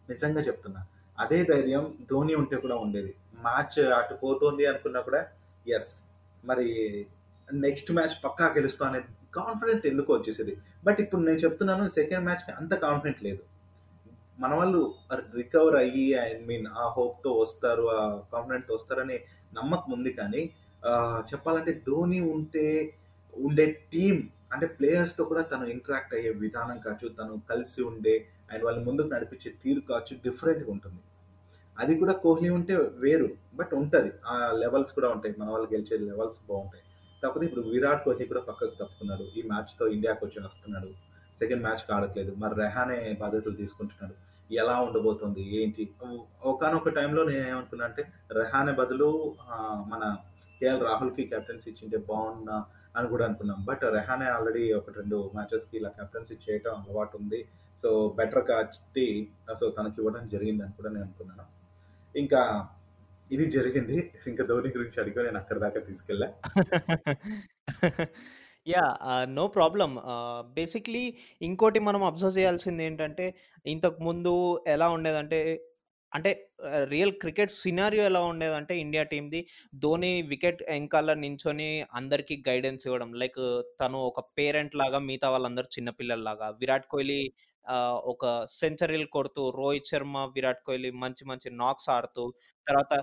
నిజంగా 0.10 0.42
చెప్తున్నా. 0.42 0.82
అదే 1.20 1.40
ధైర్యం 1.44 1.84
ధోని 2.12 2.34
ఉంటే 2.36 2.58
కూడా 2.58 2.76
ఉండేది. 2.76 3.12
మ్యాచ్ 3.46 3.78
అటు 4.00 4.14
పోతుంది 4.14 4.66
అనుకున్నా 4.66 5.00
కూడా 5.02 5.22
ఎస్ 5.78 5.92
మరి 6.46 6.68
నెక్స్ట్ 7.54 7.92
మ్యాచ్ 7.92 8.16
పక్కా 8.26 8.48
గెలుస్తా 8.58 8.84
అనేది 8.88 9.10
కాన్ఫిడెంట్ 9.36 9.86
ఎందుకు 9.86 10.10
వచ్చేసేది. 10.14 10.54
బట్ 10.86 11.00
ఇప్పుడు 11.02 11.22
నేను 11.22 11.40
చెప్తున్నాను 11.46 11.88
సెకండ్ 11.88 12.26
మ్యాచ్కి 12.26 12.52
అంత 12.52 12.74
కాన్ఫిడెంట్ 12.86 13.22
లేదు. 13.24 13.42
మన 14.40 14.54
వాళ్ళు 14.54 14.82
రికవర్ 15.36 15.76
అయ్యి 15.76 16.06
ఐ 16.26 16.28
మీన్ 16.50 16.68
ఆ 16.82 16.84
హోప్తో 16.98 17.30
వస్తారు 17.44 17.86
ఆ 17.98 18.02
కాన్ఫిడెంట్తో 18.34 18.74
వస్తారని 18.76 19.18
నమ్మకం 19.54 19.92
ఉంది 19.98 20.12
కానీ 20.14 20.42
చెప్పాలంటే 21.30 21.72
ధోని 21.88 22.20
ఉంటే 22.36 22.66
ఉండే 23.34 23.66
టీం 23.94 24.16
అంటే 24.54 24.66
ప్లేయర్స్తో 24.78 25.24
కూడా 25.26 25.42
తను 25.42 25.66
ఇంటరాక్ట్ 25.74 26.14
అయ్యే 26.18 26.32
విధానం 26.44 26.78
కావచ్చు 26.86 27.08
తను 27.20 27.34
కలిసి 27.50 27.80
ఉండే 27.90 28.16
అండ్ 28.52 28.64
వాళ్ళని 28.66 28.86
ముందుకు 28.86 29.10
నడిపించే 29.14 29.50
తీరు 29.64 29.82
కావచ్చు 29.90 30.14
డిఫరెంట్గా 30.26 30.70
ఉంటుంది. 30.76 31.02
అది 31.78 31.94
కూడా 32.02 32.14
కోహ్లీ 32.24 32.50
ఉంటే 32.58 32.76
వేరు 33.04 33.28
బట్ 33.56 33.74
ఉంటుంది. 33.82 34.12
ఆ 34.32 34.36
లెవెల్స్ 34.62 34.92
కూడా 34.98 35.10
ఉంటాయి. 35.16 35.34
మన 35.40 35.50
వాళ్ళు 35.54 35.68
గెలిచే 35.74 35.98
లెవెల్స్ 36.12 36.40
బాగుంటాయి. 36.50 36.84
కాకపోతే 37.24 37.46
ఇప్పుడు 37.46 37.64
విరాట్ 37.74 38.04
కోహ్లీ 38.06 38.26
కూడా 38.32 38.42
పక్కకు 38.50 38.76
తప్పుకున్నాడు. 38.82 39.26
ఈ 39.38 39.42
మ్యాచ్తో 39.52 39.84
ఇండియాకి 39.96 40.22
వచ్చి 40.26 40.40
వస్తున్నాడు 40.48 40.90
సెకండ్ 41.40 41.64
మ్యాచ్కి 41.66 41.92
ఆడట్లేదు. 41.96 42.32
మరి 42.44 42.56
రెహానే 42.64 42.98
బాధ్యతలు 43.22 43.58
తీసుకుంటున్నాడు. 43.62 44.16
ఎలా 44.52 44.82
ఉండబోతుంది 44.82 45.42
ఏంటి? 45.64 45.96
ఒకనొక 46.44 46.90
టైంలో 46.90 47.24
నేను 47.24 47.48
ఏమనుకున్నా 47.48 47.86
అంటే 47.86 48.06
రెహానే 48.32 48.72
బదులు 48.72 49.36
మన 49.88 50.18
కేఎల్ 50.62 50.82
రాహుల్కి 50.82 51.26
కెప్టెన్సీ 51.26 51.72
ఇచ్చింటే 51.72 51.98
బాగున్నా 51.98 52.66
అని 52.96 53.08
కూడా 53.08 53.26
అనుకున్నాం. 53.26 53.66
బట్ 53.66 53.84
రెహానే 53.84 54.26
ఆల్రెడీ 54.26 54.74
ఒక 54.74 54.90
రెండు 54.90 55.32
మ్యాచెస్కి 55.36 55.78
ఇలా 55.78 55.90
కెప్టెన్సీ 55.90 56.38
చేయటం 56.50 56.72
అలవాటు 56.72 57.18
ఉంది. 57.18 57.46
సో 57.82 58.16
బెటర్ 58.18 58.46
కాబట్టి 58.48 59.36
సో 59.60 59.70
తనకి 59.70 59.96
ఇవ్వడం 59.98 60.28
జరిగింది 60.28 60.64
అని 60.64 60.74
కూడా 60.74 60.90
నేను 60.90 61.06
అనుకున్నాను. 61.06 61.46
ఇంకా 62.18 62.68
ఇది 63.32 63.52
జరిగింది. 63.52 64.12
ఇంకా 64.28 64.46
ధోని 64.46 64.68
గురించి 64.68 65.02
అడిగి 65.02 65.24
నేను 65.24 65.38
అక్కడ 65.38 65.58
దాకా 65.58 65.80
తీసుకెళ్ళా. 65.80 66.28
యా 68.68 68.84
నో 69.30 69.44
ప్రాబ్లం 69.48 69.92
బేసిక్లీ 70.56 71.04
ఇంకోటి 71.42 71.80
మనం 71.80 72.02
అబ్జర్వ్ 72.04 72.38
చేయాల్సింది 72.38 72.84
ఏంటంటే 72.84 73.26
ఇంతకు 73.66 74.00
ముందు 74.04 74.34
ఎలా 74.68 74.88
ఉండేదంటే 74.90 75.40
అంటే 76.12 76.32
రియల్ 76.90 77.14
క్రికెట్ 77.22 77.52
సినారియో 77.54 78.04
ఎలా 78.06 78.22
ఉండేదంటే 78.24 78.74
ఇండియా 78.80 79.04
టీమ్‌ది 79.04 79.40
ధోని 79.76 80.12
వికెట్ 80.24 80.62
వెనకాల 80.70 81.14
నించొని 81.24 81.70
అందరికీ 81.94 82.36
గైడెన్స్ 82.48 82.86
ఇవ్వడం. 82.88 83.10
లైక్ 83.14 83.40
తను 83.82 83.98
ఒక 84.10 84.20
పేరెంట్ 84.38 84.76
లాగా 84.76 85.00
మిగతా 85.00 85.30
వాళ్ళందరూ 85.30 85.70
చిన్నపిల్లల్లాగా 85.76 86.50
విరాట్ 86.62 86.88
కోహ్లీ 86.88 87.22
ఒక 88.14 88.24
సెంచరీలు 88.54 89.08
కొడుతూ 89.14 89.44
రోహిత్ 89.58 89.92
శర్మ 89.92 90.18
విరాట్ 90.36 90.64
కోహ్లీ 90.66 90.92
మంచి 91.04 91.26
మంచి 91.26 91.50
నాక్స్ 91.62 91.90
ఆడుతూ 91.90 92.26
తర్వాత 92.68 92.94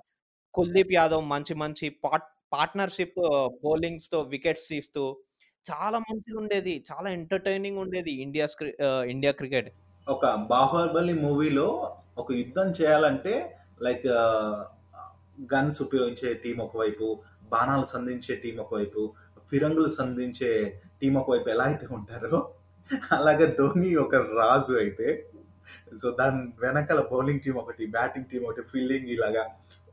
కుల్దీప్ 0.54 0.92
యాదవ్ 0.92 1.24
మంచి 1.26 1.54
మంచి 1.56 1.86
పా 2.04 2.12
పార్ట్నర్షిప్ 2.52 3.18
బౌలింగ్స్తో 3.64 4.18
వికెట్స్ 4.32 4.66
తీస్తూ 4.68 5.02
చాలా 5.64 5.98
మంచిగా 5.98 6.38
ఉండేది 6.40 6.74
చాలా 6.90 7.08
ఎంటర్టైనింగ్ 7.10 7.78
ఉండేది 7.78 8.12
ఇండియా 8.24 8.46
ఇండియా 9.08 9.32
క్రికెట్. 9.32 9.68
ఒక 10.06 10.26
బాహుబలి 10.50 11.14
మూవీలో 11.22 11.68
ఒక 12.18 12.28
యుద్ధం 12.32 12.68
చేయాలంటే 12.70 13.34
లైక్ 13.82 14.04
గన్స్ 15.54 15.78
ఉపయోగించే 15.82 16.30
టీం 16.42 16.58
ఒకవైపు 16.60 17.06
బాణాలు 17.52 17.86
సంధించే 17.86 18.34
టీం 18.34 18.56
ఒకవైపు 18.60 19.00
ఫిరంగులు 19.50 19.90
సంధించే 19.96 20.50
టీం 21.00 21.14
ఒకవైపు 21.16 21.48
ఎలా 21.50 21.64
అయితే 21.64 21.86
ఉంటారో 21.96 22.40
అలాగే 23.12 23.46
ధోని 23.58 23.90
ఒక 23.96 24.14
రాజు 24.38 24.74
అయితే 24.74 25.08
సో 26.00 26.08
దాని 26.10 26.40
వెనకాల 26.62 27.00
బౌలింగ్ 27.10 27.42
టీం 27.44 27.56
ఒకటి 27.56 27.84
బ్యాటింగ్ 27.88 28.28
టీం 28.30 28.42
ఒకటి 28.44 28.62
ఫీల్డింగ్ 28.62 29.08
ఇలాగా 29.08 29.42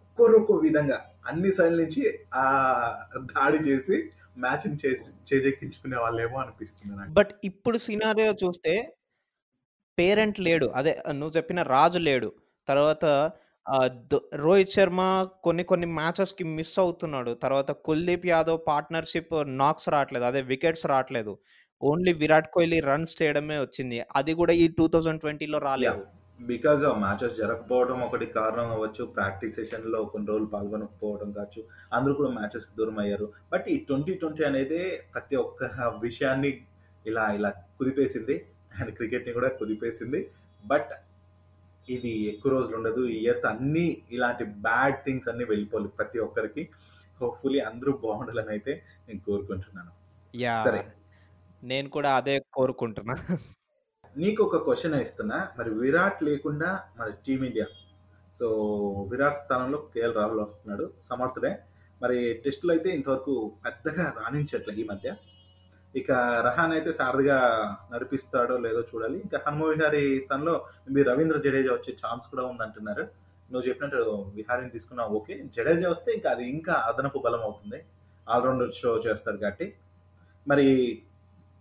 ఒక్కొరొక్క 0.02 0.58
విధంగా 0.64 0.98
అన్ని 1.28 1.52
సైడ్ 1.52 1.76
నుంచి 1.78 2.02
ఆ 2.36 2.44
దాడి 3.32 3.60
చేసి 3.70 3.98
మ్యాచ్ 4.38 4.86
చేసి 4.86 5.36
చేజెక్కించుకునే 5.36 5.98
వాళ్ళేమో 5.98 6.40
అనిపిస్తుంది 6.40 6.98
నాకు. 6.98 7.12
బట్ 7.12 7.30
ఇప్పుడు 7.44 7.78
సినారియో 7.78 8.34
చూస్తే 8.34 8.98
పేరెంట్ 10.00 10.40
లేడు. 10.40 10.66
అదే 10.66 10.98
నువ్వు 11.12 11.38
చెప్పిన 11.38 11.62
రాజు 11.62 12.00
లేడు. 12.00 12.34
తర్వాత 12.68 13.32
రోహిత్ 14.36 14.70
శర్మ 14.70 15.28
కొన్ని 15.44 15.64
కొన్ని 15.64 15.88
మ్యాచెస్కి 15.88 16.44
మిస్ 16.44 16.80
అవుతున్నాడు. 16.80 17.32
తర్వాత 17.32 17.72
కుల్దీప్ 17.72 18.28
యాదవ్ 18.28 18.60
పార్ట్నర్షిప్ 18.68 19.58
నాక్స్ 19.58 19.90
రావట్లేదు. 19.90 20.26
అదే 20.26 20.42
వికెట్స్ 20.42 20.86
రావట్లేదు. 20.86 21.38
ఓన్లీ 21.84 22.14
విరాట్ 22.14 22.52
కోహ్లీ 22.52 22.80
రన్స్ 22.80 23.22
చేయడమే 23.22 23.60
వచ్చింది. 23.60 24.02
అది 24.16 24.34
కూడా 24.34 24.54
ఈ 24.54 24.68
టూ 24.68 24.88
థౌజండ్ 24.88 25.22
ట్వంటీలో 25.22 25.60
రాలేదు. 25.60 26.21
బికాజ్ 26.50 26.86
ఆ 26.90 26.92
మ్యాచెస్ 27.04 27.36
జరగకపోవడం 27.38 28.00
ఒకటి 28.06 28.26
కారణం 28.26 28.70
అవ్వచ్చు 28.76 29.04
ప్రాక్టీస్ 29.06 29.56
సెషన్లో 29.56 30.00
కొన్ని 30.04 30.28
రోజులు 30.32 30.46
పాల్గొనకపోవడం 30.46 31.32
కావచ్చు 31.32 31.62
అందరూ 31.94 32.14
కూడా 32.14 32.30
మ్యాచెస్కి 32.30 32.74
దూరం 32.78 33.00
అయ్యారు. 33.00 33.28
బట్ 33.52 33.68
ఈ 33.68 33.78
ట్వంటీ 33.88 34.14
ట్వంటీ 34.14 34.44
అనేది 34.44 34.80
ప్రతి 35.14 35.36
ఒక్క 35.36 35.64
విషయాన్ని 36.08 36.52
ఇలా 37.06 37.26
ఇలా 37.38 37.50
కుదిపేసింది. 37.50 38.36
అండ్ 38.80 38.92
క్రికెట్ని 38.98 39.34
కూడా 39.34 39.48
కుదిపేసింది. 39.60 40.32
బట్ 40.66 40.92
ఇది 41.90 42.12
ఎక్కువ 42.32 42.52
రోజులు 42.52 42.76
ఉండదు. 42.78 43.02
ఈ 43.14 43.18
ఇయర్తో 43.26 43.50
అన్ని 43.50 43.86
ఇలాంటి 44.12 44.44
బ్యాడ్ 44.44 44.98
థింగ్స్ 45.06 45.30
అన్ని 45.30 45.46
వెళ్ళిపోవాలి 45.46 45.88
ప్రతి 46.00 46.20
ఒక్కరికి. 46.20 46.64
హోప్ఫుల్లీ 47.22 47.60
అందరూ 47.60 47.92
బాగుండాలని 48.04 48.50
అయితే 48.50 48.74
నేను 49.08 49.22
కోరుకుంటున్నాను. 49.30 49.92
యా 50.34 50.64
సరే. 50.68 50.82
నేను 51.64 51.90
కూడా 51.90 52.12
అదే 52.16 52.36
కోరుకుంటున్నా. 52.54 53.16
నీకు 54.18 54.44
ఒక 54.44 54.58
క్వశ్చన్ 54.64 54.96
ఇస్తున్నా. 55.02 55.48
మరి 55.58 55.70
విరాట్ 55.70 56.24
లేకుండా 56.24 56.84
మరి 57.00 57.12
టీమిండియా 57.26 57.66
సో 58.36 58.48
విరాట్ 59.12 59.36
స్థానంలో 59.36 59.78
కేఎల్ 59.94 60.16
రాహుల్ 60.16 60.40
వస్తున్నాడు. 60.40 60.94
సమర్థుడే. 61.02 61.58
మరి 62.02 62.34
టెస్టులు 62.34 62.72
అయితే 62.72 62.90
ఇంతవరకు 62.90 63.54
పెద్దగా 63.66 64.14
రాణించట్లే 64.20 64.74
ఈ 64.76 64.84
మధ్య. 64.84 65.16
ఇక 65.96 66.12
రహాన్ 66.48 66.72
అయితే 66.72 66.92
సారథిగా 66.92 67.38
నడిపిస్తాడో 67.94 68.58
లేదో 68.58 68.82
చూడాలి. 68.82 69.20
ఇంకా 69.20 69.42
హన్మ 69.48 69.64
విహారీ 69.64 70.20
స్థానంలో 70.20 70.66
మీ 70.90 71.04
రవీంద్ర 71.04 71.38
జడేజా 71.38 71.74
వచ్చే 71.74 71.94
ఛాన్స్ 71.94 72.28
కూడా 72.28 72.44
ఉందంటున్నారు. 72.44 73.02
నువ్వు 73.52 73.70
చెప్పినట్టు 73.70 74.32
విహారీని 74.36 74.70
తీసుకున్నావు 74.70 75.16
ఓకే. 75.16 75.44
జడేజా 75.56 75.90
వస్తే 75.90 76.12
ఇంకా 76.12 76.30
అది 76.30 76.50
ఇంకా 76.50 76.74
అదనపు 76.74 77.20
బలం 77.20 77.42
అవుతుంది. 77.42 77.86
ఆల్రౌండర్ 78.30 78.72
షో 78.72 78.98
చేస్తారు 78.98 79.38
కాబట్టి. 79.38 79.76
మరి 80.48 80.68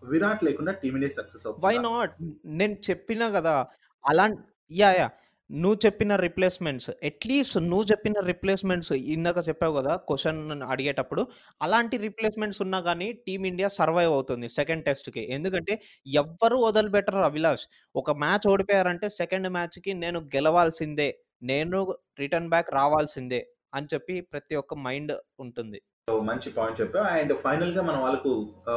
విరాట్ 0.03 0.43
లేకుండా 0.45 0.73
టీమిండియా 0.81 1.13
సక్సెస్ 1.17 1.47
వై 1.65 1.77
నాట్ 1.87 2.15
నేను 2.61 2.77
చెప్పినా 2.89 3.29
కదా 3.37 3.57
అలా 4.05 4.27
యా 4.71 4.91
యా. 4.93 5.09
నువ్వు 5.51 5.79
చెప్పిన 5.85 6.13
రిప్లేస్మెంట్స్ 6.19 6.89
అట్లీస్ట్ 7.09 7.57
నువ్వు 7.63 7.87
చెప్పిన 7.91 8.21
రిప్లేస్మెంట్స్ 8.29 8.93
ఇందాక 9.15 9.39
చెప్పావు 9.49 9.75
కదా 9.79 9.93
క్వశ్చన్ 10.09 10.39
అడిగేటప్పుడు 10.69 11.23
అలాంటి 11.61 11.97
రిప్లేస్మెంట్స్ 12.05 12.61
ఉన్నా 12.65 12.81
కానీ 12.81 13.09
టీమిండియా 13.27 13.69
సర్వైవ్ 13.79 14.13
అవుతుంది 14.13 14.49
సెకండ్ 14.59 14.85
టెస్ట్కి 14.87 15.23
ఎందుకంటే 15.37 15.75
ఎవ్వరు 16.23 16.59
వదిలిపెట్టరు 16.67 17.25
అభిలాష్. 17.29 17.65
ఒక 17.95 18.11
మ్యాచ్ 18.23 18.47
ఓడిపోయారంటే 18.47 19.09
సెకండ్ 19.19 19.51
మ్యాచ్కి 19.51 19.95
నేను 20.05 20.21
గెలవాల్సిందే 20.37 21.09
నేను 21.51 21.81
రిటర్న్ 22.21 22.51
బ్యాక్ 22.51 22.71
రావాల్సిందే 22.75 23.41
అని 23.75 23.89
చెప్పి 23.93 24.15
ప్రతి 24.33 24.55
ఒక్క 24.57 24.75
మైండ్ 24.87 25.13
ఉంటుంది. 25.39 25.81
సో 26.11 26.15
మంచి 26.29 26.49
పాయింట్ 26.57 26.79
చెప్పా 26.81 27.01
అండ్ 27.17 27.33
ఫైనల్గా 27.43 27.83
మన 27.89 27.97
వాళ్ళకు 28.05 28.31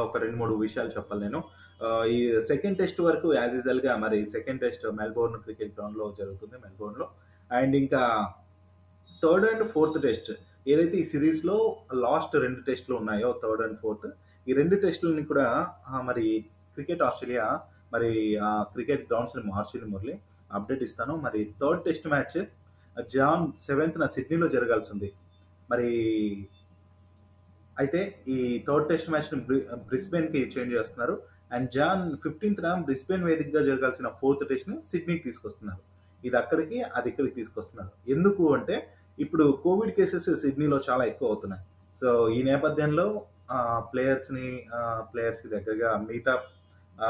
ఒక 0.06 0.16
రెండు 0.24 0.36
మూడు 0.40 0.54
విషయాలు 0.64 0.90
చెప్పాలి 0.96 1.20
నేను. 1.26 1.38
ఈ 2.14 2.18
సెకండ్ 2.50 2.76
టెస్ట్ 2.80 3.00
వరకు 3.06 3.28
యాజ్ 3.38 3.54
యూజువల్గా 3.56 3.92
మరి 4.02 4.18
సెకండ్ 4.34 4.60
టెస్ట్ 4.64 4.84
మెల్బోర్న్ 5.00 5.36
క్రికెట్ 5.46 5.72
గ్రౌండ్లో 5.76 6.06
జరుగుతుంది 6.20 6.56
మెల్బోర్న్లో. 6.64 7.06
అండ్ 7.50 7.74
ఇంకా 7.80 8.02
థర్డ్ 9.22 9.46
అండ్ 9.50 9.64
ఫోర్త్ 9.74 9.98
టెస్ట్ 10.06 10.30
ఏదైతే 10.72 10.96
ఈ 11.02 11.04
సిరీస్లో 11.12 11.56
లాస్ట్ 12.04 12.34
రెండు 12.44 12.60
టెస్ట్లు 12.68 12.94
ఉన్నాయో 13.00 13.30
థర్డ్ 13.42 13.62
అండ్ 13.66 13.78
ఫోర్త్ 13.82 14.08
ఈ 14.46 14.58
రెండు 14.60 14.78
టెస్టులని 14.84 15.24
కూడా 15.30 15.48
మరి 16.10 16.26
క్రికెట్ 16.76 17.04
ఆస్ట్రేలియా 17.08 17.46
మరి 17.94 18.12
ఆ 18.48 18.50
క్రికెట్ 18.74 19.06
గ్రౌండ్స్ని 19.10 19.44
మార్చింది 19.52 19.88
మురళి. 19.94 20.16
అప్డేట్ 20.58 20.84
ఇస్తాను. 20.88 21.16
మరి 21.26 21.42
third 21.62 21.84
test 21.88 22.08
match 22.14 22.38
Jan 23.14 23.44
seventh 23.68 23.98
నా 24.04 24.08
సిడ్నీలో 24.16 24.48
జరగాల్సి 24.56 24.92
ఉంది 24.96 25.10
మరి 25.72 25.90
అయితే 27.80 28.00
ఈ 28.34 28.38
థర్డ్ 28.66 28.88
టెస్ట్ 28.90 29.08
మ్యాచ్ని 29.12 29.38
బ్రిస్బెన్కి 29.90 30.40
చేంజ్ 30.54 30.74
చేస్తున్నారు. 30.76 31.14
అండ్ 31.54 31.68
జాన్ 31.76 32.04
ఫిఫ్టీన్త్ 32.24 32.60
నా 32.66 32.72
బ్రిస్బెన్ 32.88 33.24
వేదికగా 33.28 33.60
జరగాల్సిన 33.70 34.08
ఫోర్త్ 34.20 34.44
టెస్ట్ని 34.50 34.76
సిడ్నీకి 34.90 35.22
తీసుకొస్తున్నారు. 35.26 35.82
ఇది 36.28 36.36
అక్కడికి 36.42 36.78
అది 36.98 37.08
ఇక్కడికి 37.12 37.34
తీసుకొస్తున్నారు. 37.40 37.90
ఎందుకు 38.14 38.44
అంటే 38.56 38.76
ఇప్పుడు 39.24 39.44
కోవిడ్ 39.64 39.92
కేసెస్ 39.98 40.28
సిడ్నీలో 40.42 40.78
చాలా 40.88 41.04
ఎక్కువ 41.10 41.28
అవుతున్నాయి. 41.32 41.62
సో 42.00 42.08
ఈ 42.36 42.40
నేపథ్యంలో 42.50 43.06
ప్లేయర్స్ని 43.90 44.46
ప్లేయర్స్కి 45.10 45.48
దగ్గరగా 45.54 45.90
మిగతా 46.08 46.34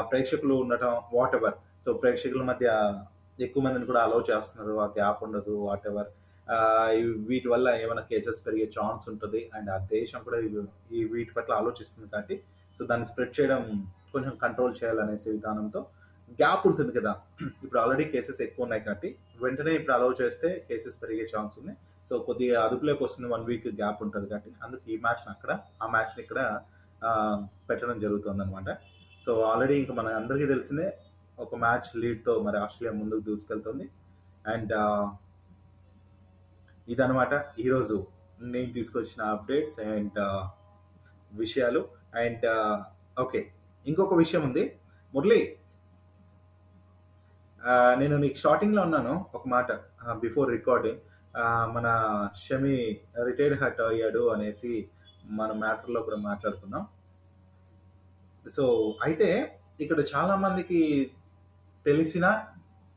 ప్రేక్షకులు 0.09 0.53
ఉండటం 0.63 0.93
వాట్ 1.15 1.35
ఎవర్ 1.37 1.55
సో 1.85 1.91
ప్రేక్షకుల 2.01 2.43
మధ్య 2.51 2.67
ఎక్కువ 3.45 3.61
మందిని 3.65 3.87
కూడా 3.89 4.01
అలౌ 4.07 4.19
చేస్తున్నారు. 4.31 4.73
ఆ 4.83 4.85
గ్యాప్ 4.97 5.21
ఉండదు 5.25 5.53
వాట్ 5.67 5.87
ఎవర్ 5.91 6.09
వీటి 7.27 7.47
వల్ల 7.53 7.67
ఏమైనా 7.83 8.03
కేసెస్ 8.11 8.39
పెరిగే 8.45 8.67
ఛాన్స్ 8.77 9.05
ఉంటుంది. 9.11 9.41
అండ్ 9.57 9.69
ఆ 9.75 9.77
దేశం 9.93 10.19
కూడా 10.27 10.39
ఈ 10.97 11.03
వీటి 11.13 11.31
పట్ల 11.37 11.53
ఆలోచిస్తుంది 11.61 12.07
కాబట్టి 12.13 12.35
సో 12.75 12.85
దాన్ని 12.91 13.07
స్ప్రెడ్ 13.11 13.33
చేయడం 13.37 13.61
కొంచెం 14.13 14.33
కంట్రోల్ 14.43 14.73
చేయాలనేసి 14.79 15.27
విధానంతో 15.35 15.81
గ్యాప్ 16.39 16.63
ఉంటుంది 16.69 16.91
కదా. 16.97 17.11
ఇప్పుడు 17.63 17.79
ఆల్రెడీ 17.81 18.05
కేసెస్ 18.13 18.39
ఎక్కువ 18.45 18.65
ఉన్నాయి 18.67 18.83
కాబట్టి 18.85 19.09
వెంటనే 19.43 19.71
ఇప్పుడు 19.79 19.93
అలౌ 19.97 20.09
చేస్తే 20.21 20.49
కేసెస్ 20.69 20.97
పెరిగే 21.01 21.25
ఛాన్స్ 21.33 21.55
ఉంది 21.61 21.73
సో 22.09 22.13
కొద్దిగా 22.27 22.57
అదుపులోకి 22.67 23.01
వస్తుంది 23.05 23.27
వన్ 23.33 23.45
వీక్ 23.49 23.67
గ్యాప్ 23.81 23.99
ఉంటుంది 24.05 24.27
కాబట్టి 24.31 24.51
అందుకు 24.65 24.83
ఈ 24.93 24.95
మ్యాచ్ని 25.05 25.29
అక్కడ 25.35 25.51
ఆ 25.83 25.87
మ్యాచ్ని 25.95 26.21
ఇక్కడ 26.25 26.39
పెట్టడం 27.69 27.97
జరుగుతుంది 28.05 28.43
అనమాట 28.45 28.69
సో 29.25 29.33
ఆల్రెడీ 29.51 29.75
ఇంకా 29.81 29.93
మన 29.99 30.07
అందరికీ 30.21 30.47
తెలిసిందే 30.53 30.87
ఒక 31.37 31.55
మ్యాచ్ 31.63 31.87
లీడ్తో 32.01 32.33
మరి 32.47 32.57
ఆస్ట్రేలియా 32.63 32.93
ముందుకు 33.01 33.23
దూసుకెళ్తుంది. 33.29 33.85
అండ్ 34.45 34.73
ఇదనమాట 36.87 37.33
ఈరోజు 37.59 37.95
నేను 38.53 38.69
తీసుకొచ్చిన 38.73 39.21
అప్డేట్స్ 39.35 39.77
అండ్ 39.91 40.17
uh, 40.25 40.41
విషయాలు 41.31 41.81
అండ్ 42.23 42.45
ఓకే 43.17 43.39
uh, 43.39 43.47
ఇంకొక 43.85 44.15
విషయం 44.21 44.41
ఉంది. 44.49 44.63
మురళి 45.13 45.39
uh, 47.61 47.91
నేను 48.01 48.15
నీకు 48.17 48.37
స్టార్టింగ్లో 48.43 48.81
ఉన్నాను 48.87 49.13
ఒక 49.33 49.43
మాట 49.47 49.71
బిఫోర్ 50.25 50.49
రికార్డింగ్ 50.57 51.01
మన 51.75 51.87
షమి 52.43 52.75
రిటైర్డ్ 53.29 53.57
హట్ 53.61 53.81
అయ్యాడు 53.87 54.21
అనేసి 54.33 54.73
మన 55.39 55.51
మ్యాటర్లో 55.63 56.01
కూడా 56.01 56.19
మాట్లాడుకున్నాం. 56.29 56.85
సో 58.45 58.65
అయితే 59.05 59.29
ఇక్కడ 59.79 59.99
చాలా 60.13 60.35
మందికి 60.45 60.81
తెలిసిన 61.85 62.25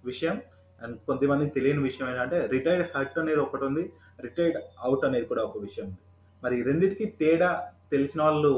విషయం 0.04 0.36
అండ్ 0.84 0.96
కొంతమందికి 1.08 1.52
తెలియని 1.56 1.82
విషయం 1.88 2.06
ఏంటంటే 2.10 2.38
రిటైర్డ్ 2.54 2.90
హట్ 2.96 3.16
అనేది 3.22 3.40
ఒకటి 3.46 3.64
ఉంది 3.68 3.84
రిటైర్డ్ 4.26 4.58
అవుట్ 4.86 5.04
అనేది 5.08 5.26
కూడా 5.30 5.42
ఒక 5.48 5.58
విషయం 5.66 5.86
ఉంది. 5.88 6.00
మరి 6.42 6.56
రెండింటికి 6.68 7.06
తేడా 7.20 7.50
తెలిసిన 7.94 8.20
వాళ్ళు 8.26 8.52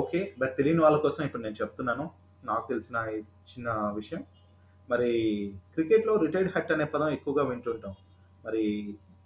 ఓకే 0.00 0.20
బట్ 0.40 0.54
తెలియని 0.58 0.82
వాళ్ళ 0.84 0.96
కోసం 1.06 1.22
ఇప్పుడు 1.28 1.42
నేను 1.46 1.58
చెప్తున్నాను 1.62 2.04
నాకు 2.50 2.64
తెలిసిన 2.72 2.96
చిన్న 3.50 3.68
విషయం. 4.00 4.22
మరి 4.92 5.10
క్రికెట్లో 5.74 6.12
రిటైర్డ్ 6.24 6.52
హట్ 6.54 6.72
అనే 6.74 6.86
పదం 6.94 7.10
ఎక్కువగా 7.16 7.42
వింటుంటాం. 7.50 7.94
మరి 8.46 8.62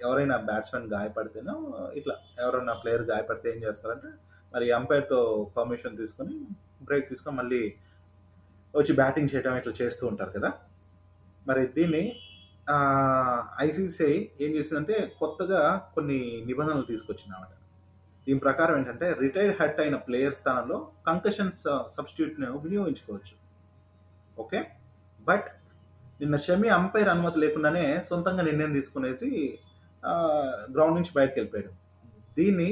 ఎవరైనా 0.04 0.36
బ్యాట్స్మెన్ 0.48 0.88
గాయపడితేనో 0.94 1.54
ఇట్లా 1.98 2.14
ఎవరైనా 2.42 2.74
ప్లేయర్ 2.80 3.04
గాయపడితే 3.12 3.48
ఏం 3.54 3.60
చేస్తారంటే 3.66 4.10
మరి 4.54 4.66
అంపైర్తో 4.78 5.20
పర్మిషన్ 5.56 5.96
తీసుకొని 6.00 6.34
బ్రేక్ 6.88 7.06
తీసుకొని 7.12 7.36
మళ్ళీ 7.40 7.60
వచ్చి 8.74 8.92
బ్యాటింగ్ 9.00 9.30
చేయడం 9.32 9.54
ఇట్లా 9.60 9.72
చేస్తూ 9.80 10.04
ఉంటారు 10.10 10.32
కదా. 10.36 10.50
మరి 11.48 11.66
దీన్ని 11.66 12.04
ఐసీసీఐ 13.60 14.14
ఏం 14.44 14.50
చేసిందంటే 14.56 14.94
కొత్తగా 15.20 15.60
కొన్ని 15.94 16.18
నిబంధనలు 16.46 16.82
తీసుకొచ్చిందన్నమాట. 16.82 17.52
దీని 18.26 18.40
ప్రకారం 18.40 18.76
ఏంటంటే 18.78 19.06
రిటైర్డ్ 19.20 19.56
హెడ్ 19.60 19.80
అయిన 19.80 19.96
ప్లేయర్ 19.96 20.34
స్థానంలో 20.34 20.78
కంకషన్ 21.06 21.52
సబ్స్టిట్యూట్ను 21.96 22.58
వినియోగించుకోవచ్చు. 22.58 23.34
ఓకే? 24.38 24.60
బట్ 25.28 25.46
నిన్న 26.20 26.36
షమి 26.36 26.68
అంపైర్ 26.68 27.08
అనుమతి 27.08 27.38
లేకుండానే 27.40 27.84
సొంతంగా 28.08 28.42
నిర్ణయం 28.42 28.72
తీసుకునేసి 28.72 29.30
గ్రౌండ్ 30.74 30.96
నుంచి 30.98 31.12
బయటకు 31.16 31.36
వెళ్ళిపోయాడు. 31.38 31.72
దీన్ని 32.38 32.70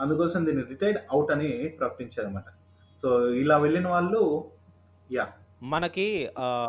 అందుకోసం 0.00 0.46
దీన్ని 0.46 0.64
రిటైర్డ్ 0.72 1.00
అవుట్ 1.12 1.32
అని 1.32 1.50
ప్రకటించారన్నమాట. 1.80 2.48
సో 3.02 3.08
ఇలా 3.42 3.56
వెళ్ళిన 3.58 3.86
వాళ్ళు 3.88 4.22
యా. 5.12 5.26
మనకి 5.62 6.28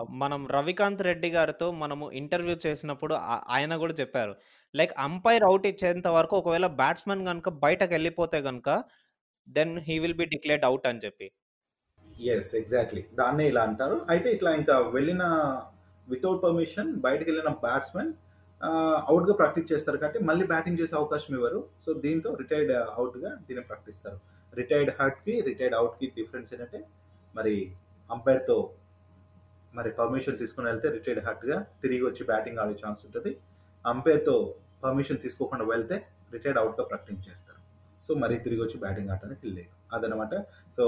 మనం 0.10 0.48
రవికాంత్ 0.48 1.04
రెడ్డి 1.04 1.30
గారితో 1.30 1.72
మనము 1.72 2.12
ఇంటర్వ్యూ 2.12 2.56
చేసినప్పుడు 2.66 3.14
ఆ- 3.14 3.44
ఆయన 3.50 3.76
కూడా 3.76 3.94
చెప్పారు. 3.94 4.36
లైక్ 4.76 4.92
అంపైర్ 4.98 5.44
అవుట్ 5.44 5.68
ఇచ్చేంత 5.68 6.08
వరకు 6.08 6.38
ఒకవేళ 6.38 6.68
బ్యాట్స్మెన్ 6.68 7.26
కనుక 7.26 7.50
బయటకు 7.50 7.92
వెళ్ళిపోతే 7.92 8.42
కనుక 8.42 8.84
then 9.50 9.80
he 9.80 10.00
will 10.00 10.14
be 10.14 10.26
declared 10.26 10.66
out 10.66 10.88
అని 10.88 11.00
చెప్పి. 11.06 11.32
ఎస్ 12.22 12.56
ఎగ్జాక్ట్లీ 12.56 13.06
దాన్నే 13.14 13.48
ఇలా 13.48 13.62
అంటారు. 13.62 14.06
అయితే 14.10 14.32
ఇట్లా 14.32 14.52
ఇంకా 14.56 14.80
వెళ్ళిన 14.80 15.24
వితౌట్ 16.10 16.44
పర్మిషన్ 16.44 16.96
బయటకు 16.96 17.32
వెళ్ళిన 17.32 17.50
బ్యాట్స్మెన్ 17.50 18.14
అవుట్గా 19.08 19.34
ప్రాక్టీస్ 19.34 19.74
చేస్తారు 19.74 19.98
కాబట్టి 19.98 20.20
మళ్ళీ 20.20 20.48
బ్యాటింగ్ 20.48 20.78
చేసే 20.80 20.96
అవకాశం 20.96 21.36
ఇవ్వరు. 21.36 21.68
సో 21.86 21.94
దీంతో 21.94 22.34
రిటైర్డ్ 22.34 22.72
అవుట్గా 22.72 23.30
దీన్ని 23.30 23.66
ప్రకటిస్తారు. 23.66 24.20
రిటైర్డ్ 24.56 25.02
హర్ట్కి 25.02 25.42
రిటైర్డ్ 25.42 25.76
అవుట్కి 25.76 26.06
డిఫరెన్స్ 26.08 26.54
ఏంటంటే 26.54 26.84
మరి 27.36 27.72
అంపైర్తో 28.12 28.74
మరి 29.76 29.92
పర్మిషన్ 29.92 30.38
తీసుకుని 30.38 30.68
వెళ్తే 30.68 30.90
రిటైర్డ్ 30.90 31.26
హర్ట్గా 31.26 31.66
తిరిగి 31.82 32.04
వచ్చి 32.04 32.24
బ్యాటింగ్ 32.26 32.58
ఆడే 32.58 32.76
ఛాన్స్ 32.88 33.06
ఉంటుంది. 33.06 33.38
అంపైర్తో 33.88 34.56
పర్మిషన్ 34.84 35.18
తీసుకోకుండా 35.18 35.66
వెళ్తే 35.66 36.06
రిటైర్డ్ 36.34 36.60
అవుట్గా 36.60 36.86
ప్రకటించేస్తారు 36.86 37.60
సో 38.08 38.14
మరీ 38.14 38.36
తిరిగి 38.36 38.62
వచ్చి 38.62 38.78
బ్యాటింగ్ 38.80 39.10
ఆడటానికి 39.10 39.48
లేదు. 39.48 39.96
అదనమాట. 39.96 40.36
సో 40.78 40.86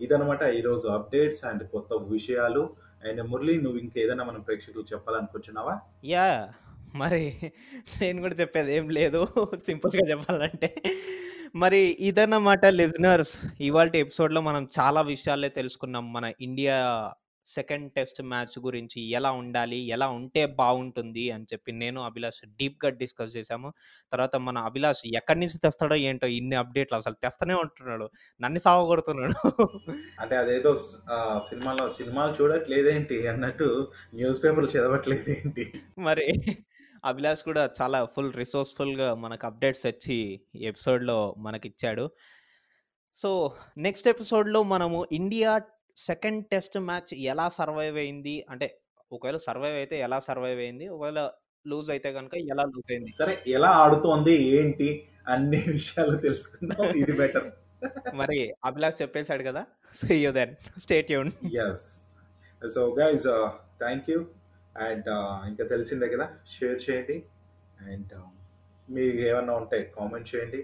ఇదనమాట 0.00 0.42
ఈరోజు 0.42 0.88
అప్డేట్స్ 0.88 1.44
అండ్ 1.44 1.68
కొత్త 1.68 1.88
విషయాలు. 1.94 2.76
అండ్ 3.08 3.22
మురళి 3.22 3.62
నువ్వు 3.62 3.78
ఇంకేదైనా 3.78 4.24
మనం 4.24 4.40
ప్రేక్షకులు 4.40 4.84
చెప్పాలనుకుంటున్నావా? 4.92 5.80
యా 6.04 6.52
మరి 6.94 7.52
నేను 8.00 8.20
కూడా 8.20 8.34
చెప్పేది 8.34 8.76
ఏం 8.76 8.90
లేదు. 8.90 9.26
సింపుల్గా 9.66 10.10
చెప్పాలంటే. 10.10 10.74
మరి 11.54 11.78
ఇదన్నమాట 12.00 12.64
లిజనర్స్ 12.76 13.32
ఇవాల్టి 13.60 13.96
ఎపిసోడ్‌లో 13.98 14.40
మనం 14.40 14.62
చాలా 14.76 15.00
విషయాలే 15.08 15.50
తెలుసుకున్నాం. 15.50 16.04
మన 16.12 16.26
ఇండియా 16.40 16.76
సెకండ్ 17.46 17.86
టెస్ట్ 17.92 18.20
మ్యాచ్ 18.22 18.56
గురించి 18.58 18.98
ఎలా 19.10 19.30
ఉండాలి? 19.32 19.78
ఎలా 19.88 20.06
ఉంటే 20.10 20.42
బావుంటుంది? 20.58 21.24
అని 21.30 21.46
చెప్పి 21.52 21.70
నేను, 21.74 22.00
అభిలాష్ 22.02 22.40
డీప్‌గా 22.58 22.90
డిస్కస్ 23.00 23.36
చేశాము. 23.36 23.68
తర్వాత 24.12 24.36
మన 24.46 24.58
అభిలాష్ 24.68 25.02
ఎక్కడి 25.12 25.40
నుంచి 25.40 25.58
తెస్తాడో 25.58 25.98
ఏంటో 26.04 26.28
ఇన్ని 26.36 26.56
అప్డేట్‌లు 26.56 26.96
అసలు 26.96 27.18
తెస్తనే 27.22 27.56
ఉంటున్నాడు. 27.62 28.06
నన్ను 28.40 28.62
సావగొడుతున్నాడు. 28.66 29.36
అంటే 30.18 30.36
అదేదో 30.36 30.72
సినిమాలో 31.48 31.86
సినిమాలు 31.96 32.34
చూడట్లేదేంటి 32.38 33.18
అన్నట్టు 33.28 33.68
న్యూస్ 34.14 34.42
పేపర్‌లు 34.44 34.70
చదవట్లేదేంటి? 34.74 35.66
మరి 36.00 36.28
అభిలాష్ 37.04 37.42
కూడా 37.44 37.62
చాలా 37.78 37.98
ఫుల్ 38.14 38.32
రిసోర్స్‌ఫుల్‌గా 38.34 39.08
మనకు 39.16 39.44
అప్డేట్స్ 39.46 39.84
తెచ్చి 39.86 40.18
ఈ 40.56 40.66
ఎపిసోడ్‌లో 40.66 41.16
మనకిచ్చాడు. 41.46 42.04
సో, 43.16 43.30
నెక్స్ట్ 43.78 44.08
ఎపిసోడ్‌లో 44.08 44.60
మనము 44.70 44.98
ఇండియా 45.12 45.52
సెకండ్ 46.02 46.42
టెస్ట్ 46.50 46.78
మ్యాచ్ 46.88 47.12
ఎలా 47.32 47.46
సర్వైవ్ 47.58 47.96
అయింది? 47.98 48.36
అంటే 48.50 48.68
ఒకవేళ 49.12 49.38
సర్వైవ్ 49.48 49.76
అయితే 49.80 49.96
ఎలా 50.00 50.18
సర్వైవ్ 50.28 50.60
అయింది? 50.60 50.86
ఒకవేళ 50.94 51.20
లూజ్ 51.66 51.90
అయితే 51.94 52.08
గనుక 52.16 52.34
ఎలా 52.52 52.64
లూజ్ 52.72 52.90
అయింది? 52.92 53.12
సరే 53.20 53.34
ఎలా 53.56 53.70
ఆడుతోంది? 53.82 54.36
ఏంటి? 54.54 54.88
అన్ని 55.28 55.58
విషయాలు 55.76 56.16
తెలుసుకుందాం. 56.24 56.80
ఇది 57.02 57.14
బెటర్. 57.20 57.48
మరి 58.20 58.38
అభిలాష్ 58.64 59.00
చెప్పేసాడు 59.02 59.44
కదా! 59.44 59.62
See 59.94 60.14
you 60.16 60.30
then. 60.32 60.52
Stay 60.84 60.96
tuned. 61.02 61.34
Yes. 61.54 61.84
So 62.62 62.82
guys 62.98 63.28
thank 63.80 64.08
you. 64.10 64.18
And 64.76 65.08
ఇంకా 65.48 65.64
తెలిసిందే 65.64 66.08
కదా! 66.08 66.26
షేర్ 66.48 66.80
చేయండి. 66.86 67.16
అండ్ 67.86 68.14
మీకు 68.88 69.20
ఏమన్నా 69.22 69.54
ఉంటే 69.54 69.78
కామెంట్ 69.96 70.30
చేయండి. 70.32 70.60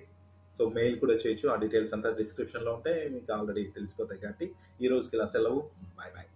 సో 0.58 0.68
మెయిల్ 0.68 0.96
కూడా 1.00 1.14
చేయొచ్చు. 1.14 1.46
ఆ 1.48 1.56
డీటెయిల్స్ 1.56 1.92
అంతా 1.94 2.10
డిస్క్రిప్షన్‌లో 2.12 2.72
ఉంటాయి. 2.74 3.00
మీకు 3.10 3.32
ఆల్రెడీ 3.32 3.64
తెలిసిపోతాయి 3.70 4.20
కాబట్టి 4.20 4.46
ఈ 4.80 4.88
రోజుకి 4.88 5.16
ఇలా 5.16 5.26
సెలవు. 5.26 5.60
Bye 5.98 6.12
bye. 6.12 6.28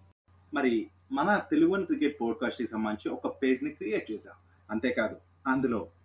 మరి 0.53 0.73
మన 1.11 1.37
తెలుగు 1.51 1.77
క్రికెట్ 1.85 2.15
పోడ్కాస్ట్‌కి 2.21 2.67
సంబంధించి 2.67 3.09
ఒక 3.09 3.27
పేజ్‌ని 3.41 3.71
క్రియేట్ 3.71 4.07
చేశాం. 4.11 4.37
అంతేకాదు 4.69 5.15
అందులో 5.47 5.81